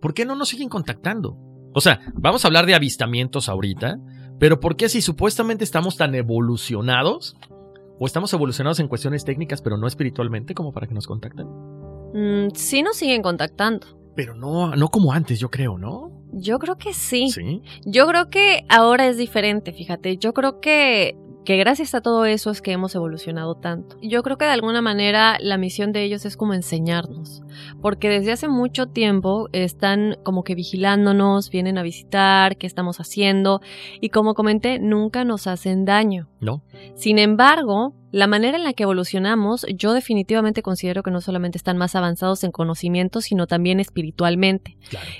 ¿Por 0.00 0.14
qué 0.14 0.24
no 0.24 0.36
nos 0.36 0.50
siguen 0.50 0.68
contactando? 0.68 1.36
O 1.74 1.80
sea, 1.80 1.98
vamos 2.14 2.44
a 2.44 2.46
hablar 2.46 2.64
de 2.64 2.76
avistamientos 2.76 3.48
ahorita, 3.48 3.98
pero 4.38 4.60
¿por 4.60 4.76
qué 4.76 4.88
si 4.88 5.02
supuestamente 5.02 5.64
estamos 5.64 5.96
tan 5.96 6.14
evolucionados? 6.14 7.34
¿O 7.98 8.06
estamos 8.06 8.32
evolucionados 8.32 8.78
en 8.78 8.86
cuestiones 8.86 9.24
técnicas, 9.24 9.62
pero 9.62 9.78
no 9.78 9.88
espiritualmente, 9.88 10.54
como 10.54 10.72
para 10.72 10.86
que 10.86 10.94
nos 10.94 11.08
contacten? 11.08 11.48
Mm, 12.14 12.50
sí 12.54 12.84
nos 12.84 12.96
siguen 12.96 13.22
contactando. 13.22 13.99
Pero 14.14 14.34
no, 14.34 14.74
no 14.76 14.88
como 14.88 15.12
antes, 15.12 15.38
yo 15.38 15.50
creo, 15.50 15.78
¿no? 15.78 16.10
Yo 16.32 16.58
creo 16.58 16.76
que 16.76 16.92
sí. 16.92 17.30
Sí. 17.30 17.62
Yo 17.84 18.06
creo 18.06 18.30
que 18.30 18.64
ahora 18.68 19.06
es 19.06 19.16
diferente, 19.16 19.72
fíjate. 19.72 20.16
Yo 20.16 20.32
creo 20.32 20.60
que, 20.60 21.16
que 21.44 21.56
gracias 21.56 21.94
a 21.94 22.00
todo 22.00 22.24
eso 22.26 22.50
es 22.50 22.60
que 22.60 22.72
hemos 22.72 22.94
evolucionado 22.94 23.54
tanto. 23.54 23.96
Yo 24.02 24.22
creo 24.22 24.36
que 24.36 24.44
de 24.44 24.50
alguna 24.50 24.82
manera 24.82 25.38
la 25.40 25.56
misión 25.56 25.92
de 25.92 26.04
ellos 26.04 26.26
es 26.26 26.36
como 26.36 26.54
enseñarnos. 26.54 27.42
Porque 27.80 28.08
desde 28.08 28.32
hace 28.32 28.48
mucho 28.48 28.86
tiempo 28.86 29.48
están 29.52 30.18
como 30.22 30.44
que 30.44 30.54
vigilándonos, 30.54 31.50
vienen 31.50 31.78
a 31.78 31.82
visitar, 31.82 32.56
qué 32.56 32.66
estamos 32.66 33.00
haciendo. 33.00 33.60
Y 34.00 34.10
como 34.10 34.34
comenté, 34.34 34.78
nunca 34.78 35.24
nos 35.24 35.46
hacen 35.46 35.84
daño. 35.84 36.28
¿No? 36.40 36.62
Sin 36.94 37.18
embargo, 37.18 37.94
la 38.12 38.26
manera 38.26 38.56
en 38.56 38.64
la 38.64 38.72
que 38.72 38.82
evolucionamos, 38.82 39.66
yo 39.74 39.92
definitivamente 39.92 40.62
considero 40.62 41.02
que 41.02 41.10
no 41.10 41.20
solamente 41.20 41.58
están 41.58 41.76
más 41.76 41.94
avanzados 41.94 42.44
en 42.44 42.50
conocimiento, 42.50 43.20
sino 43.20 43.46
también 43.46 43.80
espiritualmente. 43.80 44.76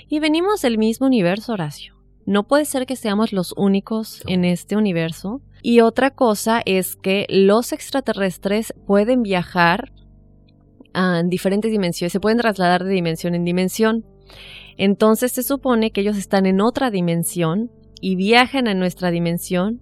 Y 0.07 0.19
venimos 0.19 0.61
del 0.61 0.77
mismo 0.77 1.07
universo, 1.07 1.53
Horacio. 1.53 2.00
No 2.31 2.43
puede 2.47 2.63
ser 2.63 2.85
que 2.85 2.95
seamos 2.95 3.33
los 3.33 3.53
únicos 3.57 4.23
en 4.25 4.45
este 4.45 4.77
universo. 4.77 5.41
Y 5.61 5.81
otra 5.81 6.11
cosa 6.11 6.61
es 6.65 6.95
que 6.95 7.25
los 7.27 7.73
extraterrestres 7.73 8.73
pueden 8.87 9.21
viajar 9.21 9.91
a 10.93 11.23
diferentes 11.25 11.71
dimensiones, 11.71 12.13
se 12.13 12.21
pueden 12.21 12.37
trasladar 12.37 12.85
de 12.85 12.93
dimensión 12.93 13.35
en 13.35 13.43
dimensión. 13.43 14.05
Entonces 14.77 15.33
se 15.33 15.43
supone 15.43 15.91
que 15.91 15.99
ellos 15.99 16.15
están 16.15 16.45
en 16.45 16.61
otra 16.61 16.89
dimensión 16.89 17.69
y 17.99 18.15
viajan 18.15 18.69
a 18.69 18.75
nuestra 18.75 19.11
dimensión 19.11 19.81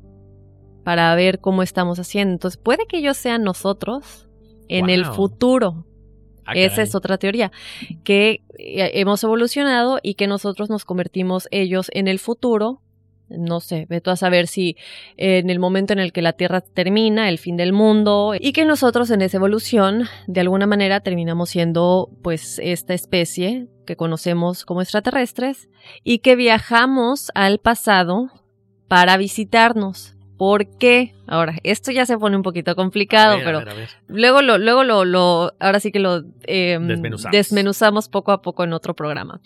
para 0.83 1.13
ver 1.13 1.41
cómo 1.41 1.61
estamos 1.61 1.99
haciendo. 1.99 2.33
Entonces, 2.33 2.59
puede 2.59 2.87
que 2.87 2.97
ellos 2.97 3.15
sean 3.17 3.43
nosotros 3.43 4.27
en 4.67 4.89
el 4.89 5.05
futuro. 5.05 5.85
Ah, 6.49 6.53
Esa 6.55 6.81
es 6.81 6.95
otra 6.95 7.17
teoría, 7.17 7.51
que 8.03 8.41
eh, 8.57 8.91
hemos 8.95 9.23
evolucionado 9.23 9.99
y 10.01 10.15
que 10.15 10.27
nosotros 10.27 10.69
nos 10.69 10.85
convertimos 10.85 11.47
ellos 11.51 11.89
en 11.93 12.07
el 12.07 12.19
futuro. 12.19 12.81
No 13.29 13.59
sé, 13.59 13.85
ve 13.87 14.01
tú 14.01 14.09
a 14.09 14.15
saber 14.15 14.47
si 14.47 14.75
en 15.15 15.51
el 15.51 15.59
momento 15.59 15.93
en 15.93 15.99
el 15.99 16.11
que 16.11 16.23
la 16.23 16.33
Tierra 16.33 16.61
termina, 16.61 17.29
el 17.29 17.37
fin 17.37 17.57
del 17.57 17.73
mundo, 17.73 18.33
y 18.39 18.53
que 18.53 18.65
nosotros 18.65 19.11
en 19.11 19.21
esa 19.21 19.37
evolución, 19.37 20.05
de 20.25 20.41
alguna 20.41 20.65
manera, 20.65 21.01
terminamos 21.01 21.51
siendo 21.51 22.09
pues 22.23 22.59
esta 22.63 22.95
especie 22.95 23.67
que 23.85 23.95
conocemos 23.95 24.65
como 24.65 24.81
extraterrestres 24.81 25.69
y 26.03 26.19
que 26.19 26.35
viajamos 26.35 27.31
al 27.35 27.59
pasado 27.59 28.31
para 28.87 29.15
visitarnos. 29.17 30.15
¿Por 30.39 30.77
qué? 30.77 31.13
Ahora, 31.27 31.55
esto 31.63 31.91
ya 31.91 32.05
se 32.05 32.17
pone 32.17 32.38
un 32.38 32.43
poquito 32.43 32.74
complicado, 32.75 33.36
a 33.36 33.39
pero 33.43 33.60
ver, 33.60 33.69
a 33.69 33.74
ver. 33.74 33.89
luego 34.08 34.41
lo, 34.41 34.58
luego 34.58 34.86
lo, 34.86 35.03
lo, 35.03 35.51
ahora 35.60 35.81
sí 35.81 35.91
que 35.91 36.00
lo 36.00 36.24
eh, 36.48 36.77
Desmenuzamos. 36.81 37.31
desmenuzamos 37.34 38.08
poco 38.08 38.31
a 38.31 38.41
poco 38.41 38.63
en 38.63 38.72
otro 38.72 38.96
programa. 38.96 39.41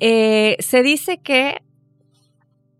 Eh, 0.00 0.56
se 0.60 0.82
dice 0.82 1.18
que 1.18 1.62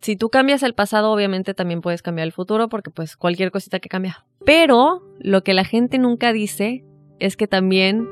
si 0.03 0.17
tú 0.17 0.29
cambias 0.29 0.63
el 0.63 0.75
pasado, 0.75 1.11
obviamente 1.11 1.55
también 1.55 1.81
puedes 1.81 2.03
cambiar 2.03 2.27
el 2.27 2.33
futuro, 2.33 2.69
porque 2.69 2.91
pues 2.91 3.17
cualquier 3.17 3.51
cosita 3.51 3.81
que 3.81 3.89
cambia. 3.89 4.27
Pero 4.45 5.01
lo 5.19 5.43
que 5.43 5.55
la 5.55 5.65
gente 5.65 5.97
nunca 5.97 6.35
dice 6.35 6.85
es 7.19 7.39
que 7.39 7.47
también 7.47 8.07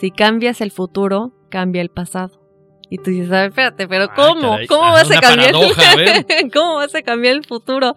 si 0.00 0.10
cambias 0.10 0.60
el 0.60 0.70
futuro, 0.70 1.32
cambia 1.48 1.80
el 1.80 1.88
pasado. 1.88 2.42
Y 2.88 2.98
tú 2.98 3.10
dices, 3.10 3.28
a 3.32 3.40
ver, 3.40 3.48
espérate, 3.48 3.88
pero 3.88 4.08
¿cómo? 4.14 4.50
caray. 4.52 4.66
¿Cómo 4.68 4.84
Ajá, 4.84 4.92
vas 4.92 5.10
a 5.10 5.20
cambiar? 5.20 5.52
paradoja, 5.52 5.82
a. 5.92 6.48
¿Cómo 6.52 6.74
vas 6.76 6.94
a 6.94 7.02
cambiar 7.02 7.34
el 7.34 7.44
futuro? 7.44 7.96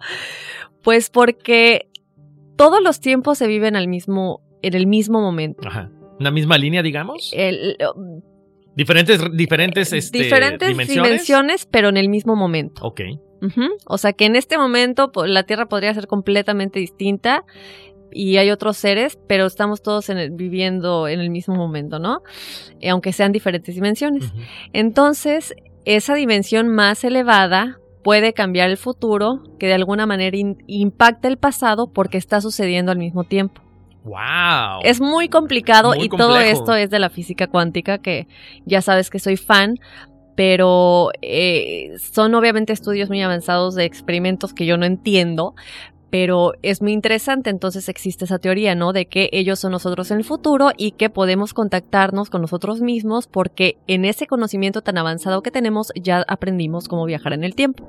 Pues 0.82 1.10
porque 1.10 1.88
todos 2.56 2.82
los 2.82 3.00
tiempos 3.00 3.38
se 3.38 3.46
viven 3.46 3.76
al 3.76 3.88
mismo, 3.88 4.40
en 4.62 4.74
el 4.74 4.86
mismo 4.86 5.20
momento. 5.20 5.66
Ajá. 5.68 5.90
¿Una 6.18 6.30
misma 6.30 6.58
línea, 6.58 6.82
digamos? 6.82 7.32
El- 7.34 7.76
Diferentes, 8.76 9.20
diferentes, 9.32 9.92
este, 9.92 10.18
diferentes 10.22 10.68
dimensiones. 10.68 11.10
dimensiones, 11.10 11.66
pero 11.66 11.88
en 11.88 11.96
el 11.96 12.08
mismo 12.08 12.36
momento. 12.36 12.82
Ok. 12.84 13.00
O 13.86 13.98
sea 13.98 14.12
que 14.12 14.26
en 14.26 14.36
este 14.36 14.58
momento 14.58 15.10
la 15.26 15.42
Tierra 15.44 15.66
podría 15.66 15.92
ser 15.94 16.06
completamente 16.06 16.78
distinta 16.78 17.44
y 18.12 18.36
hay 18.36 18.50
otros 18.50 18.76
seres, 18.76 19.18
pero 19.26 19.46
estamos 19.46 19.82
todos 19.82 20.08
en 20.08 20.18
el- 20.18 20.30
viviendo 20.30 21.08
en 21.08 21.20
el 21.20 21.30
mismo 21.30 21.54
momento, 21.56 21.98
¿no? 21.98 22.22
Eh, 22.80 22.90
aunque 22.90 23.12
sean 23.12 23.32
diferentes 23.32 23.74
dimensiones. 23.74 24.32
Entonces, 24.72 25.54
esa 25.84 26.14
dimensión 26.14 26.68
más 26.68 27.02
elevada 27.02 27.79
puede 28.02 28.32
cambiar 28.32 28.70
el 28.70 28.76
futuro, 28.76 29.42
que 29.58 29.66
de 29.66 29.74
alguna 29.74 30.06
manera 30.06 30.36
impacta 30.66 31.28
el 31.28 31.36
pasado 31.36 31.88
porque 31.88 32.18
está 32.18 32.40
sucediendo 32.40 32.92
al 32.92 32.98
mismo 32.98 33.24
tiempo. 33.24 33.62
¡Wow! 34.04 34.80
Es 34.82 35.00
muy 35.00 35.28
complicado 35.28 35.90
Muy 35.94 36.04
y 36.04 36.08
todo 36.08 36.38
esto 36.38 36.74
es 36.74 36.90
de 36.90 36.98
la 36.98 37.10
física 37.10 37.46
cuántica, 37.48 37.98
que 37.98 38.26
ya 38.64 38.80
sabes 38.80 39.10
que 39.10 39.18
soy 39.18 39.36
fan, 39.36 39.78
pero 40.34 41.10
eh, 41.20 41.96
son 41.98 42.34
obviamente 42.34 42.72
estudios 42.72 43.10
muy 43.10 43.20
avanzados 43.20 43.74
de 43.74 43.84
experimentos 43.84 44.54
que 44.54 44.64
yo 44.64 44.78
no 44.78 44.86
entiendo, 44.86 45.54
pero 46.10 46.52
es 46.62 46.82
muy 46.82 46.92
interesante, 46.92 47.50
entonces 47.50 47.88
existe 47.88 48.24
esa 48.24 48.38
teoría, 48.38 48.74
¿no? 48.74 48.92
De 48.92 49.06
que 49.06 49.28
ellos 49.32 49.58
son 49.60 49.72
nosotros 49.72 50.10
en 50.10 50.18
el 50.18 50.24
futuro 50.24 50.70
y 50.76 50.92
que 50.92 51.10
podemos 51.10 51.54
contactarnos 51.54 52.30
con 52.30 52.42
nosotros 52.42 52.80
mismos 52.80 53.26
porque 53.26 53.76
en 53.86 54.04
ese 54.04 54.26
conocimiento 54.26 54.82
tan 54.82 54.98
avanzado 54.98 55.42
que 55.42 55.50
tenemos 55.50 55.92
ya 55.94 56.24
aprendimos 56.28 56.88
cómo 56.88 57.04
viajar 57.06 57.32
en 57.32 57.44
el 57.44 57.54
tiempo. 57.54 57.84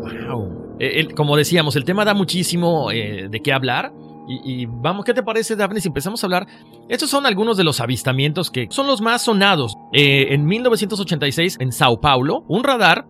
Wow. 0.00 0.76
Eh, 0.78 1.00
el- 1.00 1.14
como 1.14 1.36
decíamos, 1.36 1.76
el 1.76 1.84
tema 1.84 2.04
da 2.04 2.14
muchísimo 2.14 2.90
eh, 2.90 3.28
de 3.28 3.40
qué 3.40 3.52
hablar. 3.52 3.92
Y, 4.30 4.66
vamos, 4.66 5.06
¿qué 5.06 5.14
te 5.14 5.22
parece, 5.22 5.56
Daphne, 5.56 5.80
si 5.80 5.88
empezamos 5.88 6.22
a 6.22 6.26
hablar? 6.26 6.46
Estos 6.88 7.08
son 7.08 7.24
algunos 7.24 7.56
de 7.56 7.64
los 7.64 7.80
avistamientos 7.80 8.50
que 8.50 8.66
son 8.70 8.86
los 8.86 9.00
más 9.00 9.22
sonados. 9.22 9.74
Eh, 9.94 10.34
en 10.34 10.44
1986, 10.44 11.56
en 11.60 11.72
Sao 11.72 11.98
Paulo, 12.00 12.44
un 12.46 12.62
radar 12.62 13.06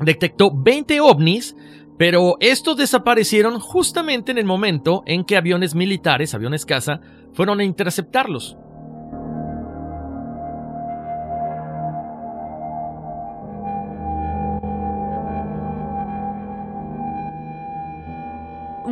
detectó 0.00 0.50
20 0.54 1.00
ovnis, 1.00 1.56
pero 1.96 2.36
estos 2.40 2.76
desaparecieron 2.76 3.60
justamente 3.60 4.30
en 4.30 4.38
el 4.38 4.44
momento 4.44 5.02
en 5.06 5.24
que 5.24 5.38
aviones 5.38 5.74
militares, 5.74 6.34
aviones 6.34 6.66
caza, 6.66 7.00
fueron 7.32 7.60
a 7.60 7.64
interceptarlos. 7.64 8.58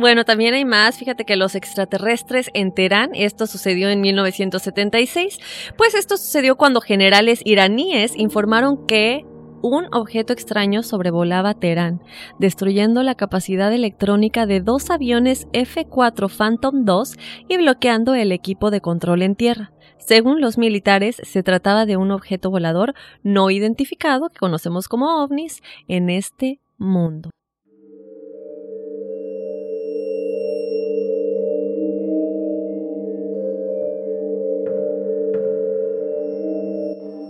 Bueno, 0.01 0.25
también 0.25 0.55
hay 0.55 0.65
más. 0.65 0.97
Fíjate 0.97 1.25
que 1.25 1.35
los 1.35 1.53
extraterrestres 1.53 2.49
en 2.55 2.73
Teherán, 2.73 3.11
esto 3.13 3.45
sucedió 3.45 3.87
en 3.87 4.01
1976, 4.01 5.37
pues 5.77 5.93
esto 5.93 6.17
sucedió 6.17 6.55
cuando 6.55 6.81
generales 6.81 7.43
iraníes 7.45 8.15
informaron 8.15 8.87
que 8.87 9.27
un 9.61 9.85
objeto 9.93 10.33
extraño 10.33 10.81
sobrevolaba 10.81 11.53
Teherán, 11.53 12.01
destruyendo 12.39 13.03
la 13.03 13.13
capacidad 13.13 13.71
electrónica 13.71 14.47
de 14.47 14.59
dos 14.59 14.89
aviones 14.89 15.47
F-4 15.53 16.35
Phantom 16.35 16.83
II 16.83 17.21
y 17.47 17.57
bloqueando 17.57 18.15
el 18.15 18.31
equipo 18.31 18.71
de 18.71 18.81
control 18.81 19.21
en 19.21 19.35
tierra. 19.35 19.71
Según 19.99 20.41
los 20.41 20.57
militares, 20.57 21.21
se 21.23 21.43
trataba 21.43 21.85
de 21.85 21.97
un 21.97 22.09
objeto 22.09 22.49
volador 22.49 22.95
no 23.21 23.51
identificado 23.51 24.29
que 24.29 24.39
conocemos 24.39 24.87
como 24.87 25.23
ovnis 25.23 25.61
en 25.87 26.09
este 26.09 26.59
mundo. 26.79 27.29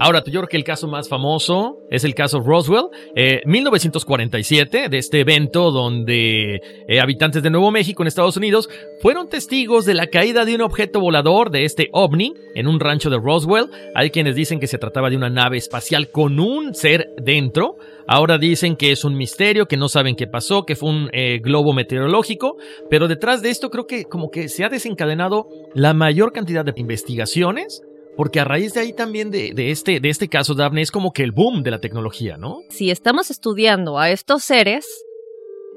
Ahora, 0.03 0.23
yo 0.25 0.31
creo 0.39 0.47
que 0.47 0.57
el 0.57 0.63
caso 0.63 0.87
más 0.87 1.07
famoso 1.07 1.77
es 1.91 2.03
el 2.03 2.15
caso 2.15 2.39
Roswell, 2.39 2.85
eh, 3.15 3.43
1947, 3.45 4.89
de 4.89 4.97
este 4.97 5.19
evento 5.19 5.69
donde 5.69 6.59
eh, 6.87 6.99
habitantes 6.99 7.43
de 7.43 7.51
Nuevo 7.51 7.69
México 7.69 8.01
en 8.01 8.07
Estados 8.07 8.35
Unidos 8.35 8.67
fueron 8.99 9.29
testigos 9.29 9.85
de 9.85 9.93
la 9.93 10.07
caída 10.07 10.43
de 10.43 10.55
un 10.55 10.61
objeto 10.61 10.99
volador 10.99 11.51
de 11.51 11.65
este 11.65 11.89
ovni 11.91 12.33
en 12.55 12.67
un 12.67 12.79
rancho 12.79 13.11
de 13.11 13.19
Roswell. 13.19 13.69
Hay 13.93 14.09
quienes 14.09 14.35
dicen 14.35 14.59
que 14.59 14.65
se 14.65 14.79
trataba 14.79 15.11
de 15.11 15.17
una 15.17 15.29
nave 15.29 15.57
espacial 15.57 16.09
con 16.09 16.39
un 16.39 16.73
ser 16.73 17.11
dentro. 17.21 17.75
Ahora 18.07 18.39
dicen 18.39 18.77
que 18.77 18.91
es 18.91 19.03
un 19.03 19.15
misterio, 19.15 19.67
que 19.67 19.77
no 19.77 19.87
saben 19.87 20.15
qué 20.15 20.25
pasó, 20.25 20.65
que 20.65 20.75
fue 20.75 20.89
un 20.89 21.09
eh, 21.13 21.37
globo 21.43 21.73
meteorológico, 21.73 22.57
pero 22.89 23.07
detrás 23.07 23.43
de 23.43 23.51
esto 23.51 23.69
creo 23.69 23.85
que 23.85 24.05
como 24.05 24.31
que 24.31 24.49
se 24.49 24.63
ha 24.63 24.69
desencadenado 24.69 25.47
la 25.75 25.93
mayor 25.93 26.33
cantidad 26.33 26.65
de 26.65 26.73
investigaciones 26.75 27.83
porque 28.17 28.39
a 28.39 28.43
raíz 28.45 28.73
de 28.73 28.81
ahí 28.81 28.93
también 28.93 29.31
de, 29.31 29.53
de 29.53 29.71
este, 29.71 29.99
de 29.99 30.09
este 30.09 30.27
caso, 30.27 30.53
Daphne, 30.53 30.81
es 30.81 30.91
como 30.91 31.13
que 31.13 31.23
el 31.23 31.31
boom 31.31 31.63
de 31.63 31.71
la 31.71 31.79
tecnología, 31.79 32.37
¿no? 32.37 32.59
si 32.69 32.91
estamos 32.91 33.31
estudiando 33.31 33.97
a 33.99 34.09
estos 34.09 34.43
seres, 34.43 34.85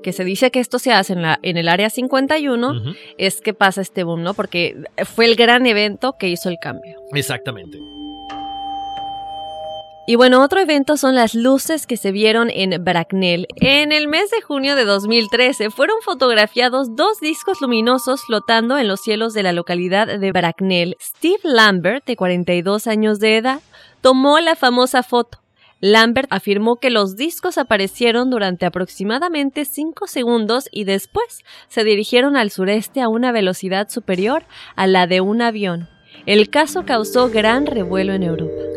que 0.02 0.12
se 0.12 0.24
dice 0.24 0.50
que 0.50 0.60
esto 0.60 0.78
se 0.78 0.92
hace 0.92 1.14
en, 1.14 1.22
la, 1.22 1.38
en 1.42 1.56
el 1.56 1.68
área 1.68 1.88
51, 1.88 2.70
Ujú. 2.70 2.90
es 3.16 3.40
que 3.40 3.54
pasa 3.54 3.80
este 3.80 4.04
boom, 4.04 4.22
¿no? 4.22 4.34
Porque 4.34 4.76
fue 5.06 5.24
el 5.24 5.34
gran 5.34 5.64
evento 5.66 6.16
que 6.18 6.28
hizo 6.28 6.50
el 6.50 6.58
cambio. 6.60 6.98
Exactamente. 7.12 7.78
Y 10.06 10.16
bueno, 10.16 10.42
otro 10.42 10.60
evento 10.60 10.98
son 10.98 11.14
las 11.14 11.34
luces 11.34 11.86
que 11.86 11.96
se 11.96 12.12
vieron 12.12 12.50
en 12.50 12.84
Bracknell. 12.84 13.46
En 13.56 13.90
el 13.90 14.06
mes 14.06 14.30
de 14.30 14.42
junio 14.42 14.76
de 14.76 14.84
2013 14.84 15.70
fueron 15.70 15.96
fotografiados 16.02 16.94
dos 16.94 17.20
discos 17.20 17.62
luminosos 17.62 18.22
flotando 18.26 18.76
en 18.76 18.86
los 18.86 19.00
cielos 19.00 19.32
de 19.32 19.42
la 19.42 19.54
localidad 19.54 20.18
de 20.18 20.32
Bracknell. 20.32 20.96
Steve 21.00 21.40
Lambert, 21.42 22.04
de 22.04 22.16
42 22.16 22.86
años 22.86 23.18
de 23.18 23.38
edad, 23.38 23.60
tomó 24.02 24.40
la 24.40 24.56
famosa 24.56 25.02
foto. 25.02 25.38
Lambert 25.80 26.28
afirmó 26.30 26.76
que 26.76 26.90
los 26.90 27.16
discos 27.16 27.56
aparecieron 27.56 28.28
durante 28.28 28.66
aproximadamente 28.66 29.64
5 29.64 30.06
segundos 30.06 30.68
y 30.70 30.84
después 30.84 31.44
se 31.68 31.82
dirigieron 31.82 32.36
al 32.36 32.50
sureste 32.50 33.00
a 33.00 33.08
una 33.08 33.32
velocidad 33.32 33.88
superior 33.88 34.44
a 34.76 34.86
la 34.86 35.06
de 35.06 35.22
un 35.22 35.40
avión. 35.40 35.88
El 36.26 36.50
caso 36.50 36.84
causó 36.84 37.30
gran 37.30 37.64
revuelo 37.64 38.12
en 38.12 38.22
Europa. 38.22 38.73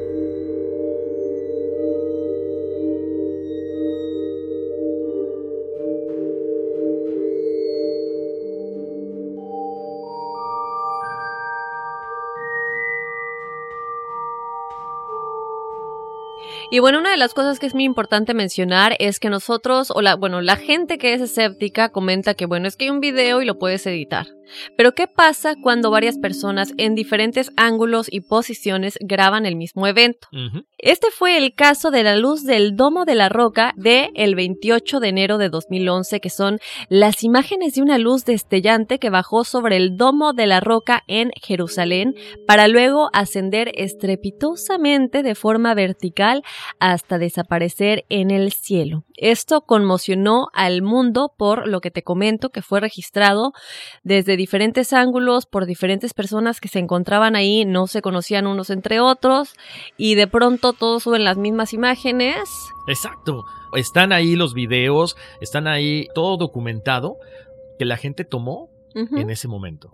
Y 16.77 16.79
bueno, 16.79 16.99
una 16.99 17.09
de 17.09 17.17
las 17.17 17.33
cosas 17.33 17.57
que 17.57 17.65
es 17.65 17.73
muy 17.73 17.85
importante 17.85 18.35
mencionar 18.35 18.95
es 18.99 19.19
que 19.19 19.31
nosotros, 19.31 19.89
o 19.89 20.03
la, 20.03 20.15
bueno, 20.15 20.41
la 20.41 20.57
gente 20.57 20.99
que 20.99 21.15
es 21.15 21.21
escéptica 21.21 21.89
comenta 21.89 22.35
que, 22.35 22.45
bueno, 22.45 22.67
es 22.67 22.77
que 22.77 22.85
hay 22.85 22.91
un 22.91 22.99
video 22.99 23.41
y 23.41 23.45
lo 23.45 23.57
puedes 23.57 23.87
editar. 23.87 24.36
Pero 24.75 24.93
¿qué 24.93 25.07
pasa 25.07 25.55
cuando 25.61 25.91
varias 25.91 26.17
personas 26.17 26.73
en 26.77 26.95
diferentes 26.95 27.51
ángulos 27.57 28.07
y 28.11 28.21
posiciones 28.21 28.97
graban 29.01 29.45
el 29.45 29.55
mismo 29.55 29.87
evento? 29.87 30.27
Este 30.77 31.07
fue 31.11 31.37
el 31.37 31.53
caso 31.55 31.91
de 31.91 32.03
la 32.03 32.15
luz 32.15 32.43
del 32.43 32.75
Domo 32.75 33.05
de 33.05 33.15
la 33.15 33.29
Roca 33.29 33.73
de 33.75 34.09
el 34.15 34.35
28 34.35 34.99
de 34.99 35.07
enero 35.07 35.37
de 35.37 35.49
2011, 35.49 36.19
que 36.19 36.29
son 36.29 36.59
las 36.89 37.23
imágenes 37.23 37.73
de 37.73 37.81
una 37.81 37.97
luz 37.97 38.25
destellante 38.25 38.99
que 38.99 39.09
bajó 39.09 39.43
sobre 39.43 39.77
el 39.77 39.97
Domo 39.97 40.33
de 40.33 40.47
la 40.47 40.59
Roca 40.59 41.03
en 41.07 41.31
Jerusalén 41.41 42.13
para 42.45 42.67
luego 42.67 43.09
ascender 43.13 43.71
estrepitosamente 43.75 45.23
de 45.23 45.35
forma 45.35 45.73
vertical 45.73 46.43
hasta 46.79 47.17
desaparecer 47.17 48.05
en 48.09 48.31
el 48.31 48.51
cielo. 48.51 49.03
Esto 49.17 49.61
conmocionó 49.61 50.47
al 50.53 50.81
mundo 50.81 51.33
por 51.35 51.67
lo 51.67 51.81
que 51.81 51.91
te 51.91 52.03
comento 52.03 52.49
que 52.49 52.61
fue 52.61 52.79
registrado 52.79 53.51
desde 54.03 54.37
diferentes 54.37 54.93
ángulos 54.93 55.45
por 55.45 55.65
diferentes 55.65 56.13
personas 56.13 56.61
que 56.61 56.67
se 56.67 56.79
encontraban 56.79 57.35
ahí, 57.35 57.65
no 57.65 57.87
se 57.87 58.01
conocían 58.01 58.47
unos 58.47 58.69
entre 58.69 58.99
otros 58.99 59.55
y 59.97 60.15
de 60.15 60.27
pronto 60.27 60.73
todos 60.73 61.03
suben 61.03 61.23
las 61.23 61.37
mismas 61.37 61.73
imágenes. 61.73 62.37
Exacto. 62.87 63.43
Están 63.73 64.13
ahí 64.13 64.35
los 64.35 64.53
videos, 64.53 65.17
están 65.41 65.67
ahí 65.67 66.07
todo 66.13 66.37
documentado 66.37 67.17
que 67.77 67.85
la 67.85 67.97
gente 67.97 68.23
tomó 68.23 68.69
en 68.93 69.29
ese 69.29 69.47
momento. 69.47 69.91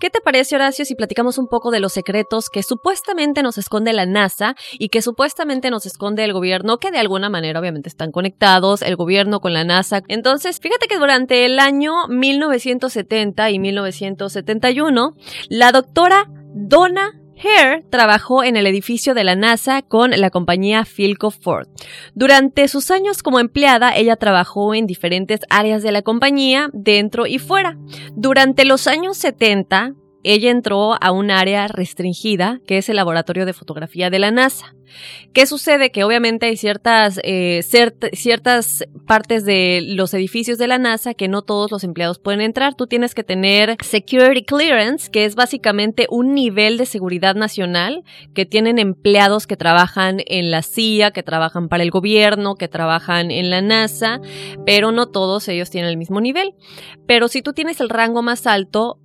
¿Qué 0.00 0.10
te 0.10 0.20
parece, 0.20 0.56
Horacio, 0.56 0.84
si 0.84 0.94
platicamos 0.94 1.38
un 1.38 1.46
poco 1.46 1.70
de 1.70 1.80
los 1.80 1.92
secretos 1.92 2.48
que 2.50 2.62
supuestamente 2.62 3.42
nos 3.42 3.58
esconde 3.58 3.92
la 3.92 4.06
NASA 4.06 4.56
y 4.72 4.88
que 4.88 5.02
supuestamente 5.02 5.70
nos 5.70 5.86
esconde 5.86 6.24
el 6.24 6.32
gobierno, 6.32 6.78
que 6.78 6.90
de 6.90 6.98
alguna 6.98 7.30
manera 7.30 7.60
obviamente 7.60 7.88
están 7.88 8.10
conectados, 8.10 8.82
el 8.82 8.96
gobierno 8.96 9.40
con 9.40 9.52
la 9.52 9.64
NASA? 9.64 10.02
Entonces, 10.08 10.58
fíjate 10.60 10.88
que 10.88 10.98
durante 10.98 11.46
el 11.46 11.58
año 11.58 12.08
1970 12.08 13.50
y 13.50 13.58
1971, 13.58 15.14
la 15.48 15.72
doctora 15.72 16.26
Donna 16.54 17.12
Hare 17.44 17.84
trabajó 17.90 18.42
en 18.42 18.56
el 18.56 18.66
edificio 18.66 19.14
de 19.14 19.24
la 19.24 19.36
NASA 19.36 19.82
con 19.82 20.10
la 20.10 20.30
compañía 20.30 20.84
Philco 20.84 21.30
Ford. 21.30 21.68
Durante 22.14 22.68
sus 22.68 22.90
años 22.90 23.22
como 23.22 23.38
empleada, 23.38 23.94
ella 23.94 24.16
trabajó 24.16 24.74
en 24.74 24.86
diferentes 24.86 25.40
áreas 25.50 25.82
de 25.82 25.92
la 25.92 26.02
compañía, 26.02 26.70
dentro 26.72 27.26
y 27.26 27.38
fuera. 27.38 27.76
Durante 28.14 28.64
los 28.64 28.86
años 28.86 29.16
70, 29.18 29.94
ella 30.22 30.50
entró 30.50 30.96
a 31.00 31.12
un 31.12 31.30
área 31.30 31.68
restringida, 31.68 32.60
que 32.66 32.78
es 32.78 32.88
el 32.88 32.96
laboratorio 32.96 33.44
de 33.44 33.52
fotografía 33.52 34.08
de 34.08 34.18
la 34.18 34.30
NASA. 34.30 34.74
¿Qué 35.32 35.46
sucede? 35.46 35.90
Que 35.90 36.04
obviamente 36.04 36.46
hay 36.46 36.56
ciertas, 36.56 37.20
eh, 37.22 37.62
ciertas 37.62 38.84
partes 39.06 39.44
de 39.44 39.82
los 39.84 40.14
edificios 40.14 40.58
de 40.58 40.68
la 40.68 40.78
NASA 40.78 41.14
que 41.14 41.28
no 41.28 41.42
todos 41.42 41.70
los 41.70 41.84
empleados 41.84 42.18
pueden 42.18 42.40
entrar. 42.40 42.74
Tú 42.74 42.86
tienes 42.86 43.14
que 43.14 43.24
tener 43.24 43.76
Security 43.82 44.44
Clearance, 44.44 45.10
que 45.10 45.24
es 45.24 45.34
básicamente 45.34 46.06
un 46.10 46.34
nivel 46.34 46.78
de 46.78 46.86
seguridad 46.86 47.34
nacional 47.34 48.02
que 48.34 48.46
tienen 48.46 48.78
empleados 48.78 49.46
que 49.46 49.56
trabajan 49.56 50.18
en 50.26 50.50
la 50.50 50.62
CIA, 50.62 51.10
que 51.10 51.22
trabajan 51.22 51.68
para 51.68 51.82
el 51.82 51.90
gobierno, 51.90 52.54
que 52.54 52.68
trabajan 52.68 53.30
en 53.30 53.50
la 53.50 53.60
NASA, 53.60 54.20
pero 54.66 54.92
no 54.92 55.06
todos 55.06 55.48
ellos 55.48 55.70
tienen 55.70 55.90
el 55.90 55.96
mismo 55.96 56.20
nivel. 56.20 56.54
Pero 57.06 57.28
si 57.28 57.42
tú 57.42 57.52
tienes 57.52 57.80
el 57.80 57.88
rango 57.88 58.22
más 58.22 58.46
alto, 58.46 58.98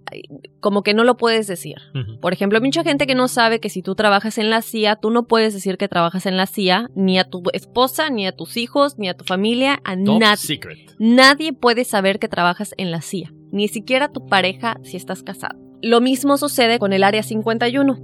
como 0.60 0.84
que 0.84 0.94
no 0.94 1.04
lo 1.04 1.18
puedes 1.18 1.48
decir. 1.48 1.76
Por 2.22 2.34
ejemplo, 2.34 2.58
hay 2.58 2.64
mucha 2.64 2.84
gente 2.84 3.08
que 3.08 3.16
no 3.16 3.28
sabe 3.28 3.60
que 3.60 3.70
si 3.70 3.82
tú 3.82 3.96
trabajas 3.96 4.38
en 4.38 4.50
la 4.50 4.62
CIA, 4.62 4.96
tú 4.96 5.10
no 5.12 5.24
puedes 5.24 5.54
decir 5.54 5.78
que 5.80 5.88
trabajas 5.88 6.28
en 6.28 6.38
la 6.38 6.46
CIA 6.46 6.92
ni 6.94 7.18
a 7.18 7.24
tu 7.24 7.42
esposa, 7.54 8.12
ni 8.12 8.28
a 8.28 8.32
tus 8.32 8.58
hijos, 8.58 9.00
ni 9.00 9.10
a 9.10 9.16
tu 9.16 9.24
familia, 9.24 9.80
a 9.84 9.96
nadie. 9.96 10.60
Nadie 11.00 11.54
puede 11.54 11.86
saber 11.86 12.20
que 12.20 12.28
trabajas 12.28 12.76
en 12.78 12.92
la 12.92 13.02
CIA, 13.02 13.34
ni 13.52 13.68
siquiera 13.68 14.12
tu 14.12 14.28
pareja 14.28 14.78
si 14.84 14.98
estás 14.98 15.24
casado. 15.24 15.58
Lo 15.82 16.02
mismo 16.02 16.38
sucede 16.38 16.78
con 16.78 16.94
el 16.94 17.04
Área 17.04 17.24
51. 17.24 17.98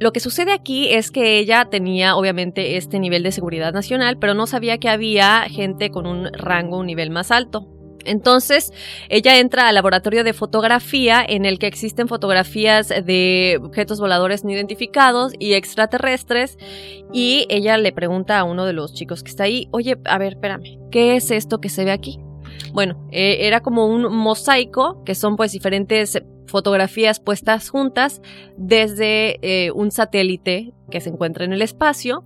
Lo 0.00 0.12
que 0.12 0.20
sucede 0.20 0.52
aquí 0.52 0.88
es 0.88 1.10
que 1.10 1.38
ella 1.38 1.66
tenía 1.70 2.16
obviamente 2.16 2.76
este 2.76 2.98
nivel 2.98 3.22
de 3.22 3.32
seguridad 3.32 3.72
nacional, 3.72 4.18
pero 4.18 4.34
no 4.34 4.46
sabía 4.46 4.78
que 4.78 4.88
había 4.88 5.42
gente 5.48 5.90
con 5.90 6.06
un 6.06 6.32
rango, 6.32 6.78
un 6.78 6.86
nivel 6.86 7.10
más 7.10 7.30
alto. 7.30 7.68
Entonces, 8.08 8.72
ella 9.08 9.38
entra 9.38 9.68
al 9.68 9.74
laboratorio 9.74 10.24
de 10.24 10.32
fotografía 10.32 11.24
en 11.26 11.44
el 11.44 11.58
que 11.58 11.66
existen 11.66 12.08
fotografías 12.08 12.88
de 12.88 13.60
objetos 13.62 14.00
voladores 14.00 14.44
no 14.44 14.50
identificados 14.50 15.32
y 15.38 15.54
extraterrestres 15.54 16.58
y 17.12 17.46
ella 17.48 17.76
le 17.78 17.92
pregunta 17.92 18.38
a 18.38 18.44
uno 18.44 18.64
de 18.64 18.72
los 18.72 18.94
chicos 18.94 19.22
que 19.22 19.30
está 19.30 19.44
ahí, 19.44 19.68
oye, 19.70 19.98
a 20.04 20.18
ver, 20.18 20.34
espérame, 20.34 20.78
¿qué 20.90 21.16
es 21.16 21.30
esto 21.30 21.60
que 21.60 21.68
se 21.68 21.84
ve 21.84 21.92
aquí? 21.92 22.18
Bueno, 22.72 23.06
eh, 23.10 23.46
era 23.46 23.60
como 23.60 23.86
un 23.86 24.12
mosaico, 24.12 25.02
que 25.04 25.14
son 25.14 25.36
pues 25.36 25.52
diferentes 25.52 26.20
fotografías 26.46 27.20
puestas 27.20 27.68
juntas 27.68 28.22
desde 28.56 29.38
eh, 29.42 29.70
un 29.72 29.90
satélite 29.90 30.72
que 30.90 31.00
se 31.00 31.10
encuentra 31.10 31.44
en 31.44 31.52
el 31.52 31.62
espacio 31.62 32.24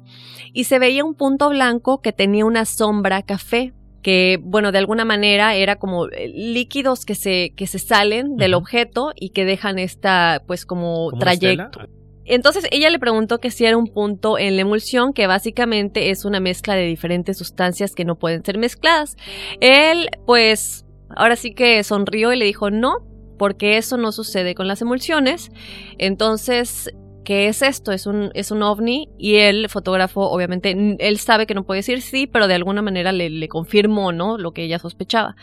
y 0.53 0.64
se 0.64 0.79
veía 0.79 1.05
un 1.05 1.14
punto 1.14 1.49
blanco 1.49 2.01
que 2.01 2.12
tenía 2.12 2.45
una 2.45 2.64
sombra 2.64 3.23
café 3.23 3.73
que, 4.03 4.38
bueno, 4.43 4.73
de 4.73 4.79
alguna 4.79 5.05
manera 5.05 5.55
era 5.55 5.77
como 5.77 6.09
eh, 6.09 6.29
líquidos 6.35 7.05
que 7.05 7.15
se, 7.15 7.53
que 7.57 7.67
se 7.67 7.79
salen 7.79 8.37
del 8.37 8.55
objeto 8.55 9.12
y 9.15 9.31
que 9.31 9.45
dejan 9.45 9.79
esta, 9.79 10.43
pues, 10.47 10.67
como, 10.67 11.11
¿Como 11.11 11.17
una 11.17 11.21
trayecto. 11.21 11.65
estela? 11.65 11.88
Entonces 12.25 12.67
ella 12.71 12.91
le 12.91 12.99
preguntó 12.99 13.38
que 13.38 13.51
si 13.51 13.65
era 13.65 13.77
un 13.77 13.88
punto 13.88 14.38
en 14.38 14.57
la 14.57 14.62
emulsión, 14.62 15.12
que 15.12 15.27
básicamente 15.27 16.11
es 16.11 16.25
una 16.25 16.41
mezcla 16.41 16.75
de 16.75 16.87
diferentes 16.87 17.38
sustancias 17.38 17.95
que 17.95 18.05
no 18.05 18.17
pueden 18.17 18.45
ser 18.45 18.59
mezcladas. 18.59 19.17
Él, 19.61 20.09
pues, 20.25 20.85
ahora 21.17 21.37
sí 21.37 21.53
que 21.53 21.83
sonrió 21.83 22.33
y 22.33 22.37
le 22.37 22.45
dijo 22.45 22.71
no, 22.71 22.99
porque 23.38 23.77
eso 23.77 23.97
no 23.97 24.12
sucede 24.12 24.55
con 24.55 24.69
las 24.69 24.83
emulsiones. 24.83 25.51
Entonces, 25.99 26.93
¿qué 27.33 27.49
es 27.49 27.62
esto? 27.62 27.92
Es 27.92 28.05
un, 28.05 28.31
es 28.35 28.51
un 28.51 28.62
ovni 28.62 29.09
y 29.16 29.37
el 29.37 29.71
fotógrafo, 29.71 30.29
obviamente, 30.29 30.77
él 30.99 31.18
sabe 31.18 31.47
que 31.47 31.55
no 31.55 31.64
puede 31.64 31.79
decir 31.79 32.03
sí, 32.03 32.27
pero 32.27 32.47
de 32.47 32.53
alguna 32.53 32.83
manera 32.83 33.11
le, 33.11 33.31
le 33.31 33.49
confirmó, 33.49 34.12
¿no? 34.12 34.37
Lo 34.37 34.53
que 34.53 34.64
ella 34.64 34.79
sospechaba. 34.79 35.35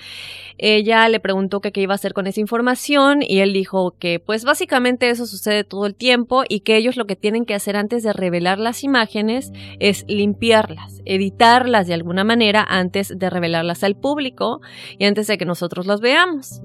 Ella 0.60 1.10
le 1.10 1.20
preguntó 1.20 1.62
que 1.62 1.72
qué 1.72 1.82
iba 1.82 1.96
a 1.96 1.96
hacer 1.96 2.14
con 2.14 2.28
esa 2.28 2.42
información 2.42 3.24
y 3.24 3.40
él 3.40 3.54
dijo 3.54 3.96
que 3.98 4.20
pues 4.20 4.44
básicamente 4.44 5.10
eso 5.10 5.26
sucede 5.26 5.64
todo 5.64 5.88
el 5.88 5.96
tiempo 5.96 6.44
y 6.48 6.60
que 6.60 6.78
ellos 6.78 6.96
lo 6.96 7.08
que 7.08 7.16
tienen 7.16 7.46
que 7.46 7.56
hacer 7.56 7.76
antes 7.76 8.04
de 8.04 8.14
revelar 8.14 8.60
las 8.60 8.84
imágenes 8.84 9.52
es 9.80 10.06
limpiarlas, 10.08 11.02
editarlas 11.06 11.88
de 11.88 11.96
alguna 11.96 12.24
manera 12.24 12.64
antes 12.70 13.18
de 13.18 13.30
revelarlas 13.32 13.84
al 13.84 13.96
público 13.96 14.62
y 15.00 15.06
antes 15.06 15.26
de 15.26 15.40
que 15.40 15.46
nosotros 15.46 15.88
las 15.88 16.02
veamos. 16.02 16.62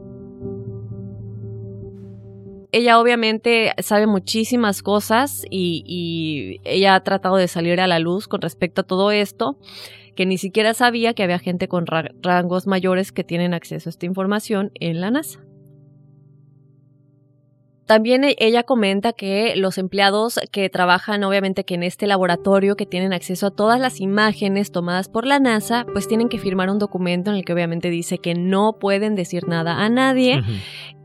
Ella 2.76 2.98
obviamente 2.98 3.72
sabe 3.78 4.08
muchísimas 4.08 4.82
cosas 4.82 5.44
y, 5.48 5.84
y 5.86 6.60
ella 6.64 6.96
ha 6.96 7.04
tratado 7.04 7.36
de 7.36 7.46
salir 7.46 7.80
a 7.80 7.86
la 7.86 8.00
luz 8.00 8.26
con 8.26 8.40
respecto 8.42 8.80
a 8.80 8.84
todo 8.84 9.12
esto 9.12 9.56
que 10.16 10.26
ni 10.26 10.38
siquiera 10.38 10.74
sabía 10.74 11.14
que 11.14 11.22
había 11.22 11.38
gente 11.38 11.68
con 11.68 11.86
ra- 11.86 12.10
rangos 12.20 12.66
mayores 12.66 13.12
que 13.12 13.22
tienen 13.22 13.54
acceso 13.54 13.88
a 13.88 13.90
esta 13.90 14.06
información 14.06 14.72
en 14.80 15.00
la 15.00 15.12
NASA. 15.12 15.43
También 17.86 18.24
e- 18.24 18.36
ella 18.38 18.62
comenta 18.62 19.12
que 19.12 19.56
los 19.56 19.76
empleados 19.78 20.40
que 20.50 20.70
trabajan 20.70 21.22
obviamente 21.24 21.64
que 21.64 21.74
en 21.74 21.82
este 21.82 22.06
laboratorio 22.06 22.76
que 22.76 22.86
tienen 22.86 23.12
acceso 23.12 23.48
a 23.48 23.50
todas 23.50 23.78
las 23.78 24.00
imágenes 24.00 24.72
tomadas 24.72 25.08
por 25.08 25.26
la 25.26 25.38
NASA, 25.38 25.84
pues 25.92 26.08
tienen 26.08 26.28
que 26.28 26.38
firmar 26.38 26.70
un 26.70 26.78
documento 26.78 27.30
en 27.30 27.36
el 27.36 27.44
que 27.44 27.52
obviamente 27.52 27.90
dice 27.90 28.18
que 28.18 28.34
no 28.34 28.78
pueden 28.80 29.14
decir 29.14 29.46
nada 29.46 29.84
a 29.84 29.88
nadie. 29.88 30.40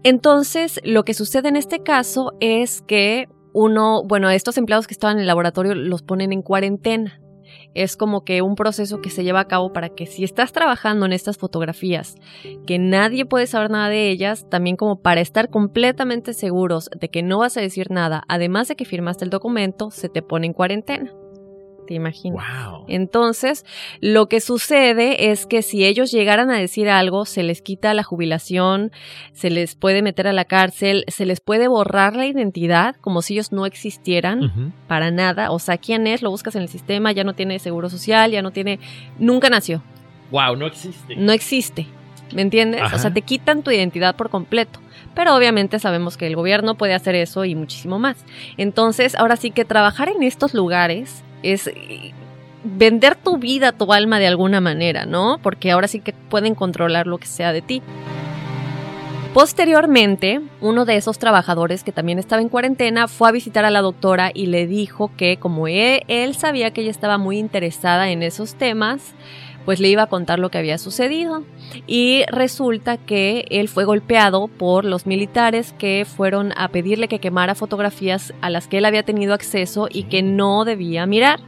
Entonces, 0.03 0.79
lo 0.83 1.03
que 1.03 1.13
sucede 1.13 1.49
en 1.49 1.57
este 1.57 1.83
caso 1.83 2.33
es 2.39 2.81
que 2.81 3.27
uno, 3.53 4.03
bueno, 4.03 4.29
estos 4.29 4.57
empleados 4.57 4.87
que 4.87 4.93
estaban 4.93 5.17
en 5.17 5.21
el 5.21 5.27
laboratorio 5.27 5.75
los 5.75 6.01
ponen 6.01 6.31
en 6.31 6.41
cuarentena. 6.41 7.19
Es 7.73 7.95
como 7.95 8.23
que 8.23 8.41
un 8.41 8.55
proceso 8.55 9.01
que 9.01 9.09
se 9.09 9.23
lleva 9.23 9.41
a 9.41 9.47
cabo 9.47 9.71
para 9.73 9.89
que 9.89 10.05
si 10.05 10.23
estás 10.23 10.51
trabajando 10.51 11.05
en 11.05 11.13
estas 11.13 11.37
fotografías, 11.37 12.15
que 12.65 12.79
nadie 12.79 13.25
puede 13.25 13.47
saber 13.47 13.69
nada 13.69 13.89
de 13.89 14.09
ellas, 14.09 14.49
también 14.49 14.75
como 14.75 15.01
para 15.01 15.21
estar 15.21 15.49
completamente 15.49 16.33
seguros 16.33 16.89
de 16.99 17.09
que 17.09 17.23
no 17.23 17.39
vas 17.39 17.57
a 17.57 17.61
decir 17.61 17.91
nada, 17.91 18.23
además 18.27 18.67
de 18.67 18.75
que 18.75 18.85
firmaste 18.85 19.23
el 19.23 19.29
documento, 19.29 19.91
se 19.91 20.09
te 20.09 20.21
pone 20.21 20.47
en 20.47 20.53
cuarentena. 20.53 21.13
¿Te 21.89 21.95
imaginas? 21.95 22.45
Entonces, 22.87 23.65
lo 23.99 24.27
que 24.29 24.41
sucede 24.41 25.31
es 25.31 25.47
que 25.47 25.63
si 25.63 25.85
ellos 25.85 26.11
llegaran 26.11 26.51
a 26.51 26.59
decir 26.59 26.87
algo, 26.87 27.25
se 27.25 27.41
les 27.41 27.63
quita 27.63 27.95
la 27.95 28.03
jubilación, 28.03 28.91
se 29.33 29.49
les 29.49 29.73
puede 29.73 30.03
meter 30.03 30.27
a 30.27 30.31
la 30.33 30.45
cárcel, 30.45 31.03
se 31.07 31.25
les 31.25 31.41
puede 31.41 31.67
borrar 31.67 32.15
la 32.15 32.27
identidad 32.27 32.95
como 33.01 33.23
si 33.23 33.33
ellos 33.33 33.51
no 33.51 33.65
existieran 33.65 34.71
para 34.87 35.09
nada. 35.09 35.49
O 35.49 35.57
sea, 35.57 35.79
¿quién 35.79 36.05
es? 36.05 36.21
Lo 36.21 36.29
buscas 36.29 36.55
en 36.55 36.61
el 36.61 36.69
sistema, 36.69 37.11
ya 37.11 37.23
no 37.23 37.33
tiene 37.33 37.57
seguro 37.57 37.89
social, 37.89 38.29
ya 38.29 38.43
no 38.43 38.51
tiene... 38.51 38.77
Nunca 39.17 39.49
nació, 39.49 39.81
Wow, 40.29 40.57
no 40.57 40.67
existe. 40.67 41.15
no 41.15 41.31
existe. 41.31 41.87
¿Me 42.35 42.43
entiendes? 42.43 42.83
Ajá. 42.83 42.97
O 42.97 42.99
sea, 42.99 43.11
te 43.11 43.23
quitan 43.23 43.63
tu 43.63 43.71
identidad 43.71 44.15
por 44.15 44.29
completo. 44.29 44.79
Pero 45.15 45.35
obviamente 45.35 45.79
sabemos 45.79 46.17
que 46.17 46.27
el 46.27 46.35
gobierno 46.35 46.75
puede 46.75 46.93
hacer 46.93 47.15
eso 47.15 47.45
y 47.45 47.55
muchísimo 47.55 47.97
más. 47.97 48.23
Entonces, 48.57 49.15
ahora 49.15 49.37
sí 49.37 49.49
que 49.49 49.65
trabajar 49.65 50.07
en 50.09 50.21
estos 50.21 50.53
lugares 50.53 51.23
es 51.43 51.69
vender 52.63 53.15
tu 53.15 53.37
vida, 53.37 53.71
tu 53.71 53.91
alma 53.93 54.19
de 54.19 54.27
alguna 54.27 54.61
manera, 54.61 55.05
¿no? 55.05 55.39
Porque 55.41 55.71
ahora 55.71 55.87
sí 55.87 55.99
que 56.01 56.13
pueden 56.13 56.55
controlar 56.55 57.07
lo 57.07 57.17
que 57.17 57.27
sea 57.27 57.53
de 57.53 57.61
ti. 57.61 57.81
Posteriormente, 59.33 60.41
uno 60.59 60.85
de 60.85 60.95
esos 60.95 61.19
trabajadores 61.19 61.83
que 61.83 61.91
también 61.91 62.17
estaba 62.17 62.41
en 62.41 62.49
cuarentena 62.49 63.07
fue 63.07 63.29
a 63.29 63.31
visitar 63.31 63.63
a 63.63 63.69
la 63.69 63.81
doctora 63.81 64.31
y 64.33 64.47
le 64.47 64.65
dijo 64.65 65.11
que 65.15 65.37
como 65.37 65.67
él, 65.67 66.01
él, 66.07 66.35
sabía 66.35 66.71
que 66.71 66.81
ella 66.81 66.89
estaba 66.89 67.19
muy 67.19 67.37
interesada 67.37 68.09
en 68.09 68.23
esos 68.23 68.55
temas, 68.55 69.13
pues 69.69 69.79
le 69.79 69.89
iba 69.89 70.01
a 70.01 70.07
contar 70.07 70.39
lo 70.39 70.49
que 70.49 70.57
había 70.57 70.79
sucedido. 70.79 71.43
Y 71.85 72.23
resulta 72.31 72.97
que 72.97 73.45
él 73.51 73.67
fue 73.67 73.85
golpeado 73.85 74.47
por 74.47 74.83
los 74.83 75.05
militares 75.05 75.75
que 75.77 76.07
fueron 76.07 76.53
a 76.57 76.69
pedirle 76.69 77.07
que 77.07 77.19
quemara 77.19 77.53
fotografías 77.53 78.33
a 78.41 78.49
las 78.49 78.67
que 78.67 78.79
él 78.79 78.85
había 78.85 79.03
tenido 79.03 79.35
acceso 79.35 79.87
y 79.87 80.05
que 80.05 80.23
no 80.23 80.65
debía 80.65 81.05
mirar. 81.05 81.41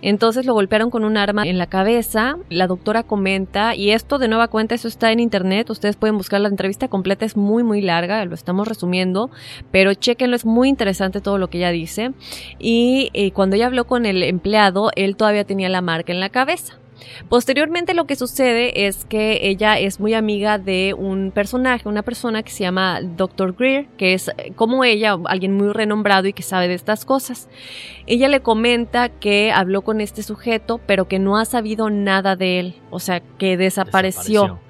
Entonces 0.00 0.44
lo 0.44 0.54
golpearon 0.54 0.90
con 0.90 1.04
un 1.04 1.16
arma 1.16 1.44
en 1.44 1.56
la 1.56 1.68
cabeza. 1.68 2.34
La 2.48 2.66
doctora 2.66 3.04
comenta, 3.04 3.76
y 3.76 3.92
esto 3.92 4.18
de 4.18 4.26
nueva 4.26 4.48
cuenta, 4.48 4.74
eso 4.74 4.88
está 4.88 5.12
en 5.12 5.20
internet. 5.20 5.70
Ustedes 5.70 5.94
pueden 5.94 6.16
buscar 6.16 6.40
la 6.40 6.48
entrevista 6.48 6.88
completa, 6.88 7.24
es 7.24 7.36
muy, 7.36 7.62
muy 7.62 7.80
larga, 7.80 8.24
lo 8.24 8.34
estamos 8.34 8.66
resumiendo, 8.66 9.30
pero 9.70 9.94
chequenlo, 9.94 10.34
es 10.34 10.44
muy 10.44 10.68
interesante 10.68 11.20
todo 11.20 11.38
lo 11.38 11.46
que 11.46 11.58
ella 11.58 11.70
dice. 11.70 12.10
Y 12.58 13.10
eh, 13.12 13.30
cuando 13.30 13.54
ella 13.54 13.66
habló 13.66 13.84
con 13.84 14.04
el 14.04 14.24
empleado, 14.24 14.90
él 14.96 15.14
todavía 15.14 15.44
tenía 15.44 15.68
la 15.68 15.80
marca 15.80 16.12
en 16.12 16.18
la 16.18 16.30
cabeza. 16.30 16.81
Posteriormente 17.28 17.94
lo 17.94 18.06
que 18.06 18.16
sucede 18.16 18.86
es 18.86 19.04
que 19.04 19.48
ella 19.48 19.78
es 19.78 20.00
muy 20.00 20.14
amiga 20.14 20.58
de 20.58 20.94
un 20.96 21.30
personaje, 21.30 21.88
una 21.88 22.02
persona 22.02 22.42
que 22.42 22.50
se 22.50 22.64
llama 22.64 23.00
Dr. 23.00 23.54
Greer, 23.54 23.86
que 23.96 24.14
es 24.14 24.28
eh, 24.28 24.52
como 24.54 24.84
ella, 24.84 25.16
alguien 25.26 25.56
muy 25.56 25.68
renombrado 25.72 26.28
y 26.28 26.32
que 26.32 26.42
sabe 26.42 26.68
de 26.68 26.74
estas 26.74 27.04
cosas. 27.04 27.48
Ella 28.06 28.28
le 28.28 28.40
comenta 28.40 29.08
que 29.08 29.52
habló 29.52 29.82
con 29.82 30.00
este 30.00 30.22
sujeto, 30.22 30.80
pero 30.86 31.08
que 31.08 31.18
no 31.18 31.38
ha 31.38 31.44
sabido 31.44 31.90
nada 31.90 32.36
de 32.36 32.60
él, 32.60 32.74
o 32.90 32.98
sea, 32.98 33.20
que 33.20 33.56
desapareció. 33.56 34.60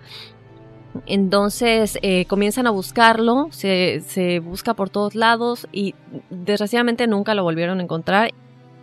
Entonces 1.06 1.98
eh, 2.02 2.26
comienzan 2.26 2.66
a 2.66 2.70
buscarlo, 2.70 3.48
se, 3.50 4.02
se 4.06 4.40
busca 4.40 4.74
por 4.74 4.90
todos 4.90 5.14
lados 5.14 5.66
y 5.72 5.94
desgraciadamente 6.28 7.06
nunca 7.06 7.34
lo 7.34 7.42
volvieron 7.44 7.80
a 7.80 7.82
encontrar. 7.82 8.30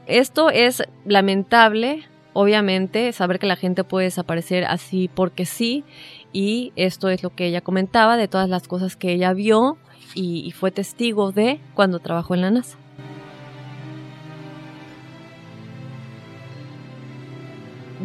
Esto 0.08 0.50
es 0.50 0.82
lamentable 1.06 2.04
obviamente 2.40 3.12
saber 3.12 3.38
que 3.38 3.48
la 3.48 3.58
gente 3.58 3.84
puede 3.84 4.06
desaparecer 4.06 4.64
así 4.64 5.10
porque 5.14 5.46
sí 5.46 5.84
y 6.32 6.72
esto 6.78 7.10
es 7.10 7.22
lo 7.22 7.36
que 7.36 7.48
ella 7.48 7.60
comentaba 7.60 8.16
de 8.16 8.30
todas 8.30 8.48
las 8.48 8.66
cosas 8.66 8.96
que 8.96 9.12
ella 9.12 9.34
vio 9.34 9.78
y, 10.16 10.52
fue 10.52 10.72
testigo 10.72 11.34
de 11.34 11.60
cuando 11.74 12.00
trabajó 12.00 12.36
en 12.36 12.42
la 12.42 12.50
NASA. 12.50 12.78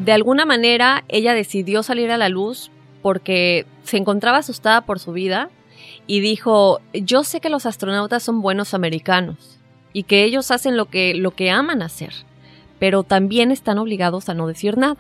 De 0.05 0.13
alguna 0.13 0.45
manera 0.45 1.05
ella 1.07 1.33
decidió 1.33 1.85
salir 1.85 2.11
a 2.11 2.19
la 2.19 2.29
luz 2.29 2.73
porque 3.03 3.67
se 3.85 3.99
encontraba 3.99 4.39
asustada 4.39 4.81
por 4.81 4.99
su 4.99 5.13
vida 5.13 5.49
y 6.09 6.19
dijo, 6.19 6.81
yo 6.93 7.23
sé 7.23 7.41
que 7.41 7.51
los 7.51 7.67
astronautas 7.67 8.25
son 8.25 8.43
buenos 8.43 8.75
americanos 8.75 9.61
y 9.93 10.03
que 10.03 10.25
ellos 10.25 10.51
hacen 10.51 10.77
lo 10.77 10.87
que, 10.87 11.15
lo 11.15 11.31
que 11.31 11.53
aman 11.53 11.83
hacer 11.83 12.13
pero 12.79 13.03
también 13.03 13.51
están 13.51 13.79
obligados 13.79 14.29
a 14.29 14.35
no 14.35 14.47
decir 14.47 14.77
nada. 14.77 14.97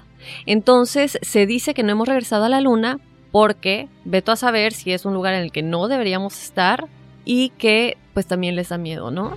Entonces 0.46 1.18
se 1.22 1.46
dice 1.46 1.74
que 1.74 1.82
no 1.82 1.92
hemos 1.92 2.08
regresado 2.08 2.44
a 2.44 2.48
la 2.48 2.60
luna 2.60 2.98
porque 3.32 3.88
veto 4.04 4.32
a 4.32 4.36
saber 4.36 4.72
si 4.72 4.92
es 4.92 5.04
un 5.04 5.14
lugar 5.14 5.34
en 5.34 5.42
el 5.42 5.52
que 5.52 5.62
no 5.62 5.88
deberíamos 5.88 6.40
estar 6.40 6.86
y 7.24 7.50
que 7.50 7.96
pues 8.12 8.26
también 8.26 8.54
les 8.56 8.68
da 8.68 8.78
miedo, 8.78 9.10
¿no? 9.10 9.36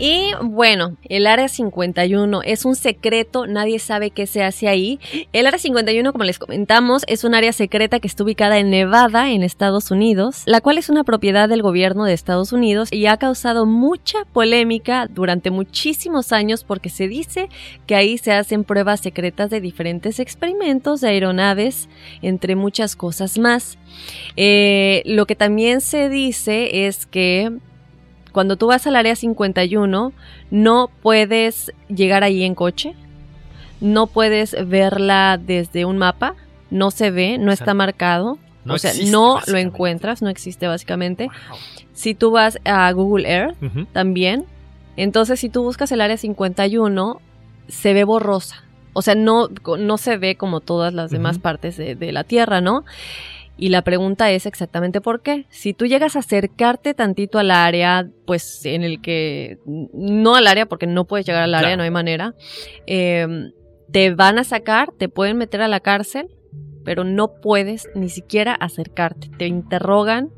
Y 0.00 0.30
bueno, 0.40 0.96
el 1.08 1.26
Área 1.26 1.48
51 1.48 2.42
es 2.44 2.64
un 2.64 2.76
secreto, 2.76 3.48
nadie 3.48 3.80
sabe 3.80 4.12
qué 4.12 4.28
se 4.28 4.44
hace 4.44 4.68
ahí. 4.68 5.00
El 5.32 5.48
Área 5.48 5.58
51, 5.58 6.12
como 6.12 6.22
les 6.22 6.38
comentamos, 6.38 7.02
es 7.08 7.24
un 7.24 7.34
área 7.34 7.52
secreta 7.52 7.98
que 7.98 8.06
está 8.06 8.22
ubicada 8.22 8.58
en 8.58 8.70
Nevada, 8.70 9.32
en 9.32 9.42
Estados 9.42 9.90
Unidos, 9.90 10.42
la 10.46 10.60
cual 10.60 10.78
es 10.78 10.88
una 10.88 11.02
propiedad 11.02 11.48
del 11.48 11.62
gobierno 11.62 12.04
de 12.04 12.12
Estados 12.12 12.52
Unidos 12.52 12.92
y 12.92 13.06
ha 13.06 13.16
causado 13.16 13.66
mucha 13.66 14.24
polémica 14.32 15.08
durante 15.08 15.50
muchísimos 15.50 16.32
años 16.32 16.62
porque 16.62 16.90
se 16.90 17.08
dice 17.08 17.48
que 17.86 17.96
ahí 17.96 18.18
se 18.18 18.30
hacen 18.30 18.62
pruebas 18.62 19.00
secretas 19.00 19.50
de 19.50 19.60
diferentes 19.60 20.20
experimentos 20.20 21.00
de 21.00 21.08
aeronaves, 21.08 21.88
entre 22.22 22.54
muchas 22.54 22.94
cosas 22.94 23.36
más. 23.36 23.78
Eh, 24.36 25.02
lo 25.06 25.26
que 25.26 25.34
también 25.34 25.80
se 25.80 26.08
dice 26.08 26.86
es 26.86 27.06
que 27.06 27.58
cuando 28.38 28.54
tú 28.54 28.68
vas 28.68 28.86
al 28.86 28.94
área 28.94 29.16
51, 29.16 30.12
no 30.52 30.90
puedes 31.02 31.72
llegar 31.88 32.22
ahí 32.22 32.44
en 32.44 32.54
coche, 32.54 32.94
no 33.80 34.06
puedes 34.06 34.54
verla 34.68 35.40
desde 35.44 35.84
un 35.84 35.98
mapa, 35.98 36.36
no 36.70 36.92
se 36.92 37.10
ve, 37.10 37.36
no 37.36 37.50
está 37.50 37.74
marcado, 37.74 38.38
no 38.64 38.74
o 38.74 38.78
sea, 38.78 38.92
no 39.10 39.40
lo 39.48 39.58
encuentras, 39.58 40.22
no 40.22 40.28
existe 40.28 40.68
básicamente. 40.68 41.30
Si 41.94 42.14
tú 42.14 42.30
vas 42.30 42.60
a 42.64 42.92
Google 42.92 43.28
Earth, 43.28 43.56
también, 43.92 44.44
entonces 44.96 45.40
si 45.40 45.48
tú 45.48 45.64
buscas 45.64 45.90
el 45.90 46.00
área 46.00 46.16
51, 46.16 47.20
se 47.66 47.92
ve 47.92 48.04
borrosa. 48.04 48.62
O 48.92 49.02
sea, 49.02 49.16
no, 49.16 49.48
no 49.80 49.98
se 49.98 50.16
ve 50.16 50.36
como 50.36 50.60
todas 50.60 50.94
las 50.94 51.10
demás 51.10 51.40
partes 51.40 51.76
de, 51.76 51.96
de 51.96 52.12
la 52.12 52.22
Tierra, 52.22 52.60
¿no? 52.60 52.84
Y 53.60 53.70
la 53.70 53.82
pregunta 53.82 54.30
es 54.30 54.46
exactamente 54.46 55.00
por 55.00 55.20
qué. 55.20 55.46
Si 55.50 55.74
tú 55.74 55.86
llegas 55.86 56.14
a 56.14 56.20
acercarte 56.20 56.94
tantito 56.94 57.40
al 57.40 57.50
área, 57.50 58.08
pues 58.24 58.64
en 58.64 58.84
el 58.84 59.02
que, 59.02 59.58
no 59.66 60.36
al 60.36 60.46
área, 60.46 60.66
porque 60.66 60.86
no 60.86 61.06
puedes 61.06 61.26
llegar 61.26 61.42
al 61.42 61.54
área, 61.54 61.76
no 61.76 61.82
hay 61.82 61.90
manera, 61.90 62.34
em, 62.86 63.50
te 63.90 64.14
van 64.14 64.38
a 64.38 64.44
sacar, 64.44 64.92
te 64.96 65.08
pueden 65.08 65.36
meter 65.38 65.60
a 65.60 65.66
la 65.66 65.80
cárcel, 65.80 66.28
pero 66.84 67.02
no 67.02 67.40
puedes 67.40 67.88
ni 67.96 68.08
siquiera 68.08 68.54
acercarte. 68.54 69.28
Te 69.36 69.48
interrogan. 69.48 70.30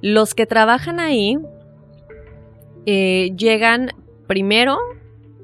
Los 0.00 0.34
que 0.34 0.46
trabajan 0.46 0.98
ahí 0.98 1.36
eh, 2.86 3.32
llegan 3.36 3.92
primero 4.26 4.78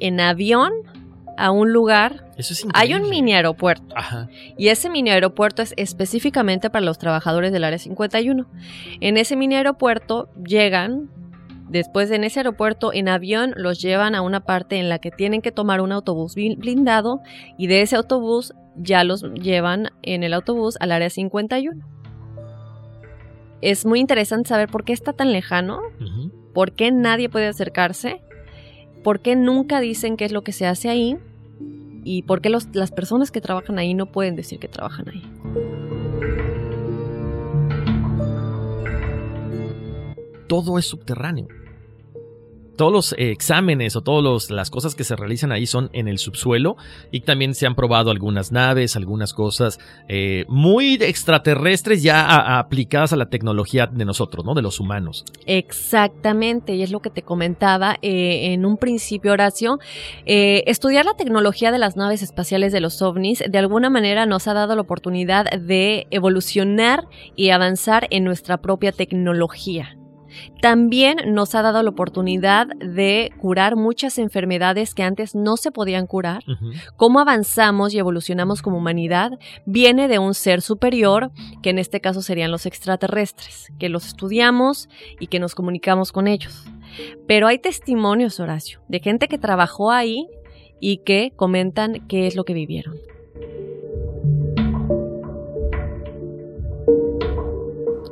en 0.00 0.18
avión 0.18 0.72
a 1.42 1.50
un 1.50 1.72
lugar. 1.72 2.24
Hay 2.72 2.94
un 2.94 3.10
mini 3.10 3.34
aeropuerto. 3.34 3.96
Y 4.56 4.68
ese 4.68 4.88
mini 4.88 5.10
aeropuerto 5.10 5.60
es 5.60 5.74
específicamente 5.76 6.70
para 6.70 6.84
los 6.84 6.98
trabajadores 6.98 7.50
del 7.50 7.64
área 7.64 7.80
51. 7.80 8.46
En 9.00 9.16
ese 9.16 9.34
mini 9.34 9.56
aeropuerto 9.56 10.28
llegan, 10.46 11.10
después 11.68 12.12
en 12.12 12.22
ese 12.22 12.38
aeropuerto 12.38 12.92
en 12.92 13.08
avión 13.08 13.54
los 13.56 13.82
llevan 13.82 14.14
a 14.14 14.22
una 14.22 14.38
parte 14.38 14.76
en 14.76 14.88
la 14.88 15.00
que 15.00 15.10
tienen 15.10 15.42
que 15.42 15.50
tomar 15.50 15.80
un 15.80 15.90
autobús 15.90 16.36
blindado 16.36 17.22
y 17.58 17.66
de 17.66 17.82
ese 17.82 17.96
autobús 17.96 18.54
ya 18.76 19.02
los 19.02 19.24
llevan 19.34 19.90
en 20.02 20.22
el 20.22 20.34
autobús 20.34 20.76
al 20.78 20.92
área 20.92 21.10
51. 21.10 21.84
Es 23.62 23.84
muy 23.84 23.98
interesante 23.98 24.48
saber 24.48 24.68
por 24.68 24.84
qué 24.84 24.92
está 24.92 25.12
tan 25.12 25.32
lejano, 25.32 25.80
por 26.54 26.76
qué 26.76 26.92
nadie 26.92 27.28
puede 27.28 27.48
acercarse 27.48 28.20
por 29.02 29.20
qué 29.20 29.34
nunca 29.34 29.80
dicen 29.80 30.16
qué 30.16 30.24
es 30.24 30.30
lo 30.32 30.42
que 30.42 30.52
se 30.52 30.64
hace 30.64 30.88
ahí 30.88 31.18
y 32.04 32.22
por 32.22 32.40
qué 32.40 32.50
las 32.50 32.90
personas 32.90 33.30
que 33.30 33.40
trabajan 33.40 33.78
ahí 33.78 33.94
no 33.94 34.06
pueden 34.06 34.36
decir 34.36 34.58
que 34.58 34.68
trabajan 34.68 35.08
ahí. 35.08 35.22
Todo 40.48 40.78
es 40.78 40.86
subterráneo 40.86 41.46
todos 42.82 42.92
los 42.92 43.14
exámenes 43.16 43.94
o 43.94 44.00
todas 44.00 44.50
las 44.50 44.68
cosas 44.68 44.96
que 44.96 45.04
se 45.04 45.14
realizan 45.14 45.52
ahí 45.52 45.66
son 45.66 45.88
en 45.92 46.08
el 46.08 46.18
subsuelo 46.18 46.76
y 47.12 47.20
también 47.20 47.54
se 47.54 47.64
han 47.64 47.76
probado 47.76 48.10
algunas 48.10 48.50
naves, 48.50 48.96
algunas 48.96 49.34
cosas 49.34 49.78
eh, 50.08 50.46
muy 50.48 50.94
extraterrestres 50.94 52.02
ya 52.02 52.58
aplicadas 52.58 53.12
a 53.12 53.16
la 53.16 53.26
tecnología 53.26 53.86
de 53.86 54.04
nosotros, 54.04 54.44
¿no? 54.44 54.54
De 54.54 54.62
los 54.62 54.80
humanos. 54.80 55.24
Exactamente, 55.46 56.74
y 56.74 56.82
es 56.82 56.90
lo 56.90 56.98
que 56.98 57.10
te 57.10 57.22
comentaba 57.22 57.98
eh, 58.02 58.52
en 58.52 58.66
un 58.66 58.76
principio, 58.78 59.30
Horacio. 59.30 59.78
Eh, 60.26 60.64
estudiar 60.66 61.04
la 61.04 61.14
tecnología 61.14 61.70
de 61.70 61.78
las 61.78 61.96
naves 61.96 62.20
espaciales 62.20 62.72
de 62.72 62.80
los 62.80 63.00
ovnis 63.00 63.44
de 63.48 63.58
alguna 63.58 63.90
manera 63.90 64.26
nos 64.26 64.48
ha 64.48 64.54
dado 64.54 64.74
la 64.74 64.82
oportunidad 64.82 65.44
de 65.52 66.08
evolucionar 66.10 67.04
y 67.36 67.50
avanzar 67.50 68.08
en 68.10 68.24
nuestra 68.24 68.60
propia 68.60 68.90
tecnología. 68.90 69.96
También 70.60 71.18
nos 71.34 71.54
ha 71.54 71.62
dado 71.62 71.82
la 71.82 71.90
oportunidad 71.90 72.66
de 72.78 73.32
curar 73.40 73.76
muchas 73.76 74.18
enfermedades 74.18 74.94
que 74.94 75.02
antes 75.02 75.34
no 75.34 75.56
se 75.56 75.72
podían 75.72 76.06
curar. 76.06 76.42
Cómo 76.96 77.20
avanzamos 77.20 77.94
y 77.94 77.98
evolucionamos 77.98 78.62
como 78.62 78.78
humanidad 78.78 79.32
viene 79.66 80.08
de 80.08 80.18
un 80.18 80.34
ser 80.34 80.62
superior, 80.62 81.30
que 81.62 81.70
en 81.70 81.78
este 81.78 82.00
caso 82.00 82.22
serían 82.22 82.50
los 82.50 82.66
extraterrestres, 82.66 83.72
que 83.78 83.88
los 83.88 84.06
estudiamos 84.06 84.88
y 85.20 85.26
que 85.26 85.40
nos 85.40 85.54
comunicamos 85.54 86.12
con 86.12 86.28
ellos. 86.28 86.64
Pero 87.26 87.46
hay 87.46 87.58
testimonios, 87.58 88.40
Horacio, 88.40 88.80
de 88.88 89.00
gente 89.00 89.28
que 89.28 89.38
trabajó 89.38 89.90
ahí 89.90 90.26
y 90.80 90.98
que 90.98 91.32
comentan 91.36 92.06
qué 92.08 92.26
es 92.26 92.36
lo 92.36 92.44
que 92.44 92.54
vivieron. 92.54 93.11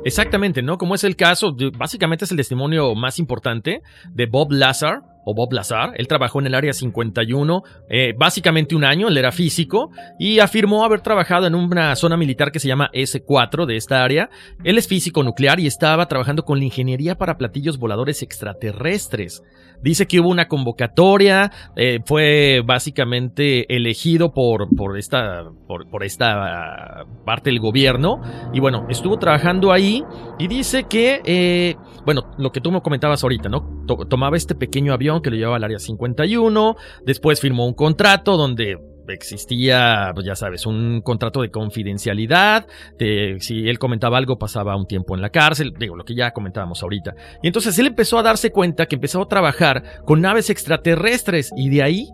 Exactamente, 0.03 0.63
¿no? 0.63 0.77
Como 0.77 0.95
es 0.95 1.03
el 1.03 1.15
caso, 1.15 1.55
básicamente 1.77 2.25
es 2.25 2.31
el 2.31 2.37
testimonio 2.37 2.95
más 2.95 3.19
importante 3.19 3.81
de 4.09 4.25
Bob 4.25 4.51
Lazar, 4.51 5.03
o 5.25 5.33
Bob 5.35 5.53
Lazar. 5.53 5.91
Él 5.97 6.07
trabajó 6.07 6.39
en 6.39 6.47
el 6.47 6.55
área 6.55 6.73
51, 6.73 7.63
eh, 7.89 8.13
básicamente 8.17 8.75
un 8.75 8.83
año, 8.83 9.07
él 9.07 9.17
era 9.17 9.31
físico, 9.31 9.91
y 10.19 10.39
afirmó 10.39 10.83
haber 10.83 11.01
trabajado 11.01 11.47
en 11.47 11.55
una 11.55 11.95
zona 11.95 12.17
militar 12.17 12.51
que 12.51 12.59
se 12.59 12.67
llama 12.67 12.89
S4 12.93 13.65
de 13.65 13.75
esta 13.77 14.03
área. 14.03 14.29
Él 14.63 14.77
es 14.77 14.87
físico 14.87 15.23
nuclear 15.23 15.59
y 15.59 15.67
estaba 15.67 16.07
trabajando 16.07 16.43
con 16.43 16.57
la 16.59 16.65
ingeniería 16.65 17.15
para 17.17 17.37
platillos 17.37 17.77
voladores 17.77 18.21
extraterrestres. 18.23 19.43
Dice 19.83 20.05
que 20.05 20.19
hubo 20.19 20.29
una 20.29 20.47
convocatoria, 20.47 21.51
eh, 21.75 21.99
fue 22.05 22.61
básicamente 22.63 23.73
elegido 23.75 24.31
por, 24.31 24.67
por, 24.75 24.95
esta, 24.95 25.43
por, 25.67 26.03
esta 26.03 27.05
parte 27.25 27.49
del 27.49 27.59
gobierno 27.59 28.21
y 28.53 28.59
bueno, 28.59 28.85
estuvo 28.89 29.17
trabajando 29.17 29.71
ahí 29.71 30.03
y 30.37 30.47
dice 30.47 30.83
que, 30.83 31.21
eh, 31.25 31.75
bueno, 32.05 32.31
lo 32.37 32.51
que 32.51 32.61
tú 32.61 32.71
me 32.71 32.81
comentabas 32.81 33.23
ahorita, 33.23 33.49
¿no? 33.49 33.83
To- 33.87 34.05
tomaba 34.07 34.37
este 34.37 34.53
pequeño 34.53 34.93
avión 34.93 35.10
que 35.19 35.31
lo 35.31 35.35
llevaba 35.35 35.57
al 35.57 35.63
área 35.63 35.79
51, 35.79 36.75
después 37.05 37.41
firmó 37.41 37.65
un 37.65 37.73
contrato 37.73 38.37
donde 38.37 38.77
existía, 39.07 40.11
pues 40.13 40.25
ya 40.25 40.35
sabes, 40.35 40.65
un 40.65 41.01
contrato 41.01 41.41
de 41.41 41.51
confidencialidad, 41.51 42.67
de, 42.97 43.37
si 43.39 43.67
él 43.67 43.79
comentaba 43.79 44.17
algo 44.17 44.37
pasaba 44.37 44.75
un 44.75 44.85
tiempo 44.85 45.15
en 45.15 45.21
la 45.21 45.29
cárcel, 45.29 45.73
digo, 45.77 45.95
lo 45.95 46.05
que 46.05 46.15
ya 46.15 46.31
comentábamos 46.31 46.83
ahorita. 46.83 47.15
Y 47.41 47.47
entonces 47.47 47.77
él 47.79 47.87
empezó 47.87 48.17
a 48.19 48.23
darse 48.23 48.51
cuenta 48.51 48.85
que 48.85 48.95
empezó 48.95 49.21
a 49.21 49.27
trabajar 49.27 49.83
con 50.05 50.21
naves 50.21 50.49
extraterrestres 50.49 51.51
y 51.55 51.69
de 51.69 51.83
ahí 51.83 52.09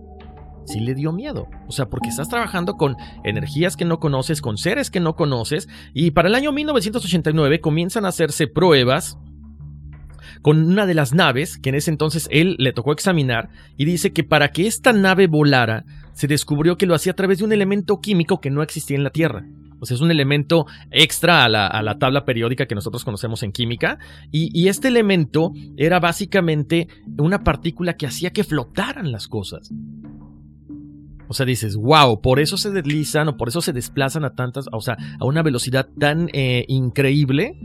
sí 0.66 0.80
le 0.80 0.96
dio 0.96 1.12
miedo. 1.12 1.48
O 1.68 1.72
sea, 1.72 1.88
porque 1.88 2.10
estás 2.10 2.30
trabajando 2.30 2.74
con 2.74 2.96
energías 3.24 3.78
que 3.78 3.86
no 3.86 4.00
conoces, 4.00 4.42
con 4.42 4.58
seres 4.58 4.92
que 4.92 5.00
no 5.00 5.16
conoces, 5.16 5.68
y 5.94 6.12
para 6.12 6.28
el 6.28 6.36
año 6.36 6.52
1989 6.52 7.62
comienzan 7.62 8.06
a 8.06 8.10
hacerse 8.10 8.48
pruebas 8.48 9.18
con 10.48 10.64
una 10.64 10.86
de 10.86 10.94
las 10.94 11.14
naves 11.14 11.58
que 11.58 11.68
en 11.68 11.76
ese 11.76 11.92
entonces 11.92 12.30
él 12.32 12.56
le 12.58 12.72
tocó 12.72 12.94
examinar 12.94 13.50
y 13.76 13.84
dice 13.84 14.14
que 14.14 14.24
para 14.24 14.48
que 14.48 14.66
esta 14.66 14.94
nave 14.94 15.28
volara 15.28 15.84
se 16.14 16.26
descubrió 16.26 16.78
que 16.78 16.86
lo 16.86 16.96
hacía 16.96 17.12
a 17.12 17.16
través 17.18 17.40
de 17.40 17.44
un 17.44 17.52
elemento 17.52 18.00
químico 18.00 18.40
que 18.40 18.50
no 18.50 18.64
existía 18.64 18.96
en 18.96 19.04
la 19.04 19.10
Tierra. 19.10 19.44
O 19.82 19.86
sea, 19.86 19.96
es 19.96 20.00
un 20.00 20.10
elemento 20.10 20.66
extra 20.90 21.44
a 21.44 21.50
la, 21.50 21.98
tabla 22.00 22.24
periódica 22.24 22.66
que 22.66 22.76
nosotros 22.76 23.04
conocemos 23.04 23.44
en 23.44 23.52
química. 23.52 24.00
Y 24.32 24.70
este 24.70 24.88
elemento 24.88 25.52
era 25.76 26.00
básicamente 26.00 26.88
una 27.18 27.44
partícula 27.44 27.98
que 27.98 28.08
hacía 28.08 28.32
que 28.32 28.46
flotaran 28.46 29.12
las 29.12 29.28
cosas. 29.28 29.74
O 31.28 31.34
sea, 31.34 31.46
dices, 31.46 31.76
wow, 31.76 32.22
por 32.22 32.40
eso 32.40 32.58
se 32.58 32.72
deslizan 32.72 33.28
o 33.28 33.38
por 33.38 33.50
eso 33.50 33.62
se 33.62 33.74
desplazan 33.74 34.26
a 34.26 34.32
tantas, 34.36 34.66
o 34.72 34.82
sea, 34.82 34.98
a 35.20 35.26
una 35.26 35.44
velocidad 35.44 35.88
tan 36.00 36.30
eh, 36.34 36.66
increíble. 36.68 37.58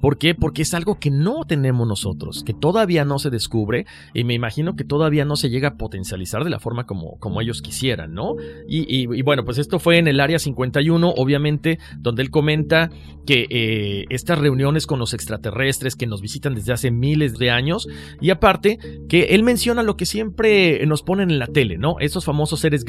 ¿Por 0.00 0.18
qué? 0.18 0.34
Porque 0.34 0.62
es 0.62 0.74
algo 0.74 0.98
que 0.98 1.10
no 1.10 1.44
tenemos 1.44 1.86
nosotros, 1.86 2.42
que 2.44 2.54
todavía 2.54 3.04
no 3.04 3.18
se 3.18 3.30
descubre 3.30 3.86
y 4.14 4.24
me 4.24 4.34
imagino 4.34 4.76
que 4.76 4.84
todavía 4.84 5.24
no 5.24 5.36
se 5.36 5.50
llega 5.50 5.68
a 5.68 5.76
potencializar 5.76 6.44
de 6.44 6.50
la 6.50 6.58
forma 6.60 6.84
como, 6.86 7.18
como 7.18 7.40
ellos 7.40 7.62
quisieran, 7.62 8.14
¿no? 8.14 8.34
Y, 8.68 8.80
y- 8.94 9.04
y 9.14 9.22
bueno, 9.22 9.44
pues 9.44 9.58
esto 9.58 9.78
fue 9.78 9.98
en 9.98 10.08
el 10.08 10.20
área 10.20 10.38
51, 10.38 11.10
obviamente, 11.16 11.78
donde 11.98 12.22
él 12.22 12.30
comenta 12.30 12.90
que 13.26 13.46
eh, 13.50 14.04
estas 14.10 14.38
reuniones 14.38 14.86
con 14.86 14.98
los 14.98 15.14
extraterrestres 15.14 15.96
que 15.96 16.06
nos 16.06 16.20
visitan 16.20 16.54
desde 16.54 16.72
hace 16.72 16.90
miles 16.90 17.38
de 17.38 17.50
años 17.50 17.86
y 18.20 18.30
aparte 18.30 18.78
que 19.08 19.24
él 19.34 19.42
menciona 19.42 19.82
lo 19.82 19.96
que 19.96 20.06
siempre 20.06 20.84
nos 20.86 21.02
ponen 21.02 21.30
en 21.30 21.38
la 21.38 21.46
tele, 21.46 21.78
¿no? 21.78 21.96
Esos 22.00 22.24
famosos 22.24 22.60
seres 22.60 22.84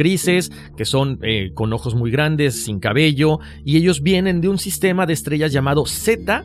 que 0.78 0.86
son 0.86 1.20
eh, 1.24 1.52
con 1.54 1.74
ojos 1.74 1.96
muy 1.96 2.12
grandes, 2.12 2.64
sin 2.64 2.80
cabello 2.80 3.40
y 3.64 3.78
ellos 3.78 4.02
vienen 4.02 4.42
de 4.42 4.50
un 4.50 4.58
sistema 4.58 5.06
de 5.06 5.14
estrellas 5.14 5.52
llamado 5.52 5.86
Z 5.86 6.44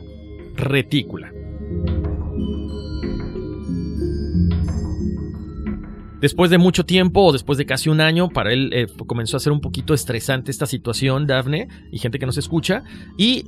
retícula. 0.55 1.31
Después 6.21 6.51
de 6.51 6.59
mucho 6.59 6.85
tiempo, 6.85 7.21
o 7.21 7.31
después 7.31 7.57
de 7.57 7.65
casi 7.65 7.89
un 7.89 7.99
año, 7.99 8.29
para 8.29 8.53
él 8.53 8.69
eh, 8.73 8.85
comenzó 9.07 9.37
a 9.37 9.39
ser 9.39 9.51
un 9.51 9.59
poquito 9.59 9.95
estresante 9.95 10.51
esta 10.51 10.67
situación, 10.67 11.25
Daphne, 11.25 11.67
y 11.91 11.97
gente 11.97 12.19
que 12.19 12.27
nos 12.27 12.37
escucha, 12.37 12.83
y 13.17 13.45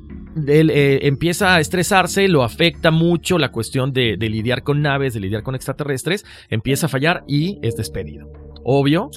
él 0.48 0.72
eh, 0.72 1.06
empieza 1.06 1.54
a 1.54 1.60
estresarse, 1.60 2.28
lo 2.28 2.42
afecta 2.44 2.90
mucho 2.90 3.38
la 3.38 3.52
cuestión 3.52 3.94
de, 3.94 4.18
de 4.18 4.28
lidiar 4.28 4.64
con 4.64 4.82
naves, 4.82 5.14
de 5.14 5.20
lidiar 5.20 5.44
con 5.44 5.54
extraterrestres, 5.54 6.26
empieza 6.50 6.88
a 6.88 6.90
fallar 6.90 7.24
y 7.28 7.60
es 7.62 7.76
despedido. 7.76 8.28
Obvio, 8.64 9.12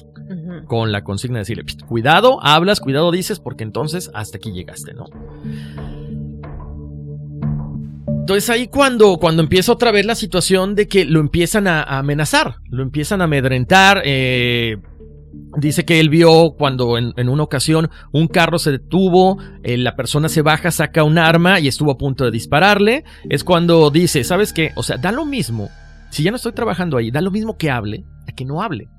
Con 0.65 0.91
la 0.91 1.03
consigna 1.03 1.37
de 1.37 1.41
decirle, 1.41 1.63
"Pst, 1.63 1.83
cuidado, 1.83 2.39
hablas, 2.41 2.79
cuidado 2.79 3.11
dices, 3.11 3.39
porque 3.39 3.63
entonces 3.63 4.11
hasta 4.13 4.37
aquí 4.37 4.51
llegaste, 4.51 4.93
¿no? 4.93 5.05
Entonces 8.19 8.49
ahí 8.49 8.67
cuando, 8.67 9.19
cuando 9.19 9.41
empieza 9.41 9.71
otra 9.71 9.91
vez 9.91 10.05
la 10.05 10.15
situación 10.15 10.75
de 10.75 10.87
que 10.89 11.05
lo 11.05 11.21
empiezan 11.21 11.65
a, 11.67 11.83
amenazar, 11.83 12.55
lo 12.69 12.83
empiezan 12.83 13.21
a 13.21 13.23
amedrentar, 13.23 14.01
eh, 14.03 14.75
Dice 15.55 15.85
que 15.85 15.99
él 15.99 16.09
vio 16.09 16.55
cuando 16.57 16.97
en, 16.97 17.13
en 17.15 17.29
una 17.29 17.43
ocasión 17.43 17.89
un 18.11 18.27
carro 18.27 18.59
se 18.59 18.71
detuvo, 18.71 19.37
eh, 19.63 19.77
la 19.77 19.95
persona 19.95 20.29
se 20.29 20.41
baja, 20.41 20.71
saca 20.71 21.03
un 21.03 21.17
arma 21.17 21.59
y 21.59 21.67
estuvo 21.67 21.91
a 21.91 21.97
punto 21.97 22.25
de 22.25 22.31
dispararle. 22.31 23.03
Es 23.29 23.43
cuando 23.43 23.89
dice, 23.89 24.23
¿sabes 24.23 24.53
qué? 24.53 24.71
O 24.75 24.83
sea, 24.83 24.97
da 24.97 25.11
lo 25.11 25.25
mismo. 25.25 25.69
Si 26.11 26.23
ya 26.23 26.31
no 26.31 26.37
estoy 26.37 26.51
trabajando 26.51 26.97
ahí, 26.97 27.11
da 27.11 27.21
lo 27.21 27.31
mismo 27.31 27.57
que 27.57 27.71
hable 27.71 28.05
a 28.27 28.33
que 28.33 28.45
no 28.45 28.61
hable. 28.61 28.89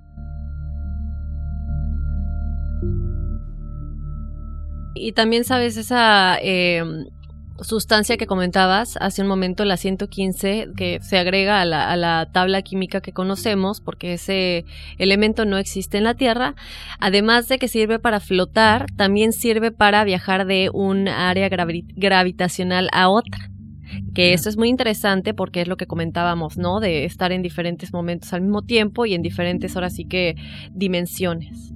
Y 4.94 5.12
también 5.12 5.44
sabes 5.44 5.77
esa 5.77 6.38
eh, 6.42 6.83
sustancia 7.61 8.16
que 8.16 8.27
comentabas 8.27 8.96
hace 9.01 9.22
un 9.22 9.29
momento, 9.29 9.64
la 9.64 9.77
115, 9.77 10.68
que 10.77 10.98
se 11.03 11.18
agrega 11.18 11.61
a 11.61 11.64
la, 11.64 11.90
a 11.90 11.96
la 11.96 12.29
tabla 12.33 12.62
química 12.62 13.01
que 13.01 13.12
conocemos, 13.12 13.81
porque 13.81 14.14
ese 14.14 14.64
elemento 14.98 15.44
no 15.44 15.57
existe 15.59 15.98
en 15.98 16.05
la 16.05 16.14
Tierra. 16.14 16.55
Además 17.01 17.48
de 17.48 17.59
que 17.59 17.68
sirve 17.68 17.98
para 17.98 18.20
flotar, 18.20 18.87
también 18.96 19.33
sirve 19.33 19.70
para 19.70 20.05
viajar 20.05 20.46
de 20.46 20.70
un 20.72 21.09
área 21.09 21.48
gravi- 21.48 21.87
gravitacional 21.96 22.88
a 22.92 23.09
otra. 23.09 23.51
Que 24.14 24.35
esto 24.35 24.48
es 24.48 24.57
muy 24.59 24.68
interesante 24.68 25.33
porque 25.33 25.62
es 25.62 25.68
lo 25.68 25.77
que 25.77 25.87
comentábamos, 25.87 26.59
¿no? 26.59 26.79
De 26.81 27.05
estar 27.05 27.33
en 27.33 27.40
diferentes 27.42 27.92
momentos 27.92 28.33
al 28.33 28.42
mismo 28.42 28.62
tiempo 28.62 29.07
y 29.07 29.14
en 29.14 29.22
diferentes, 29.22 29.77
ahora 29.77 29.90
sí 29.90 30.05
que, 30.05 30.35
dimensiones. 30.72 31.72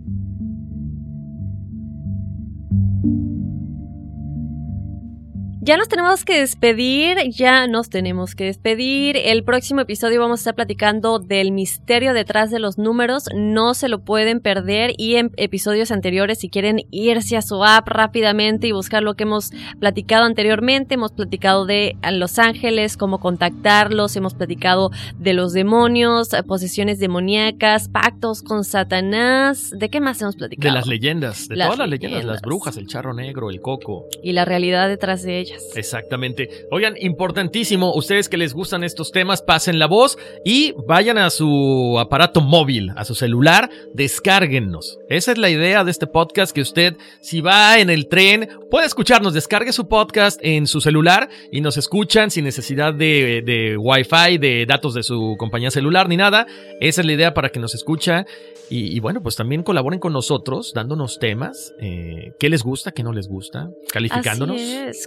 Ya 5.65 5.77
nos 5.77 5.87
tenemos 5.87 6.25
que 6.25 6.41
despedir, 6.41 7.19
ya 7.31 7.69
nos 7.69 7.89
tenemos 7.89 8.35
que 8.35 8.47
despedir. 8.47 9.17
El 9.17 9.45
próximo 9.45 9.83
episodio 9.83 10.21
vamos 10.21 10.41
a 10.41 10.43
estar 10.43 10.55
platicando 10.57 11.21
del 11.21 11.53
misterio 11.53 12.15
detrás 12.15 12.51
de 12.51 12.59
los 12.59 12.79
números, 12.79 13.27
no 13.33 13.75
se 13.75 13.89
lo 13.89 14.01
pueden 14.01 14.41
perder 14.41 14.91
y 14.99 15.15
en 15.15 15.31
episodios 15.37 15.93
anteriores 15.93 16.41
si 16.41 16.49
quieren 16.49 16.81
irse 16.91 17.37
a 17.37 17.43
su 17.43 17.63
app 17.63 17.87
rápidamente 17.87 18.67
y 18.67 18.73
buscar 18.73 19.05
lo 19.05 19.15
que 19.15 19.23
hemos 19.23 19.53
platicado 19.79 20.25
anteriormente, 20.25 20.95
hemos 20.95 21.13
platicado 21.13 21.65
de 21.65 21.97
Los 22.11 22.41
Ángeles, 22.41 22.97
cómo 22.97 23.21
contactarlos, 23.21 24.17
hemos 24.17 24.35
platicado 24.35 24.91
de 25.21 25.33
los 25.33 25.53
demonios, 25.53 26.31
posesiones 26.45 26.99
demoníacas, 26.99 27.89
pactos 27.89 28.43
con 28.43 28.65
Satanás, 28.65 29.71
¿de 29.71 29.91
qué 29.91 30.01
más 30.01 30.21
hemos 30.23 30.35
platicado? 30.35 30.75
De 30.75 30.77
las 30.77 30.89
leyendas, 30.89 31.47
de 31.47 31.55
Las 31.55 31.69
todas 31.69 31.79
las 31.79 31.89
leyendas, 31.89 32.25
las 32.25 32.43
brujas, 32.43 32.77
el 32.79 32.89
charro 32.89 33.15
negro, 33.15 33.49
el 33.49 33.61
coco. 33.61 34.07
Y 34.25 34.33
la 34.33 34.45
realidad 34.45 34.89
detrás 34.89 35.23
de 35.23 35.39
ellas. 35.39 35.52
Exactamente. 35.75 36.67
Oigan, 36.71 36.95
importantísimo, 36.99 37.95
ustedes 37.95 38.29
que 38.29 38.37
les 38.37 38.55
gustan 38.55 38.85
estos 38.85 39.13
temas, 39.13 39.43
pasen 39.43 39.79
la 39.79 39.87
voz 39.87 40.19
y 40.45 40.75
vayan 40.87 41.19
a 41.19 41.31
su 41.31 41.97
aparato 41.99 42.41
móvil, 42.41 42.91
a 42.97 43.05
su 43.05 43.15
celular, 43.15 43.71
descárguennos. 43.95 44.99
Esa 45.09 45.33
es 45.33 45.39
la 45.39 45.51
idea 45.51 45.85
de 45.85 45.91
este 45.91 46.07
podcast, 46.07 46.55
que 46.55 46.61
usted, 46.61 46.97
si 47.21 47.41
va 47.41 47.79
en 47.79 47.91
el 47.91 48.09
tren, 48.09 48.49
puede 48.71 48.87
escucharnos, 48.87 49.35
descargue 49.35 49.73
su 49.73 49.89
podcast 49.89 50.41
en 50.43 50.67
su 50.67 50.81
celular 50.81 51.29
y 51.51 51.61
nos 51.61 51.77
escuchan 51.77 52.31
sin 52.31 52.45
necesidad 52.45 52.95
de, 52.95 53.43
de 53.45 53.77
Wi-Fi, 53.77 54.39
de 54.39 54.67
datos 54.67 54.95
de 54.95 55.03
su 55.03 55.37
compañía 55.39 55.71
celular 55.71 56.09
ni 56.09 56.17
nada. 56.17 56.47
Esa 56.81 57.01
es 57.01 57.07
la 57.07 57.13
idea 57.13 57.35
para 57.35 57.51
que 57.51 57.61
nos 57.61 57.75
escucha. 57.75 58.27
Y, 58.73 58.97
y 58.97 59.01
bueno, 59.01 59.23
pues 59.23 59.37
también 59.37 59.65
colaboren 59.65 60.01
con 60.01 60.15
nosotros, 60.15 60.73
dándonos 60.75 61.19
temas, 61.19 61.75
eh, 61.79 62.33
qué 62.39 62.49
les 62.49 62.63
gusta, 62.63 62.93
qué 62.93 63.03
no 63.03 63.13
les 63.13 63.29
gusta, 63.29 63.69
calificándonos. 63.93 64.59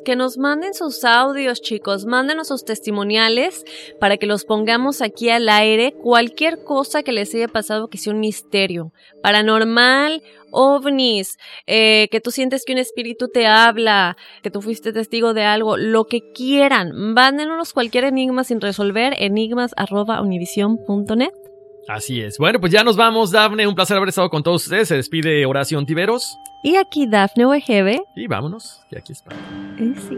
Que 0.06 0.15
nos 0.15 0.38
manden 0.38 0.75
sus 0.75 1.04
audios, 1.04 1.63
chicos, 1.63 2.06
mándenos 2.06 2.49
sus 2.49 2.63
testimoniales 2.63 3.65
para 3.99 4.17
que 4.17 4.28
los 4.28 4.45
pongamos 4.45 5.01
aquí 5.01 5.32
al 5.32 5.49
aire. 5.49 5.96
Cualquier 6.00 6.63
cosa 6.63 7.02
que 7.02 7.12
les 7.12 7.33
haya 7.33 7.48
pasado 7.48 7.87
que 7.87 7.98
sea 7.98 8.13
un 8.13 8.19
misterio, 8.19 8.94
paranormal, 9.23 10.21
ovnis, 10.52 11.39
eh, 11.65 12.08
que 12.12 12.21
tú 12.21 12.29
sientes 12.29 12.65
que 12.65 12.73
un 12.73 12.77
espíritu 12.77 13.29
te 13.29 13.48
habla, 13.48 14.15
que 14.44 14.52
tú 14.52 14.62
fuiste 14.62 14.94
testigo 14.94 15.33
de 15.33 15.44
algo, 15.44 15.75
lo 15.75 16.06
que 16.06 16.21
quieran, 16.35 16.92
mándenos 16.94 17.73
cualquier 17.73 18.04
enigma 18.04 18.44
sin 18.44 18.62
resolver, 18.62 19.15
enigmas@univision.net. 19.17 21.44
Así 21.88 22.21
es. 22.21 22.38
Bueno, 22.38 22.60
pues 22.60 22.71
ya 22.71 22.83
nos 22.83 22.96
vamos, 22.96 23.31
Dafne. 23.31 23.67
Un 23.67 23.75
placer 23.75 23.98
haber 23.98 24.10
estado 24.10 24.29
con 24.29 24.44
todos 24.44 24.63
ustedes. 24.63 24.88
Se 24.88 24.96
despide 24.96 25.46
Horacio 25.46 25.77
Ontiveros. 25.77 26.40
Y 26.63 26.77
aquí 26.77 27.06
Dafne 27.06 27.46
Wegebe. 27.46 28.04
Y 28.15 28.27
vámonos, 28.27 28.81
que 28.90 28.98
aquí 28.98 29.13
está. 29.13 29.31
Eh, 29.77 29.94
sí. 30.10 30.17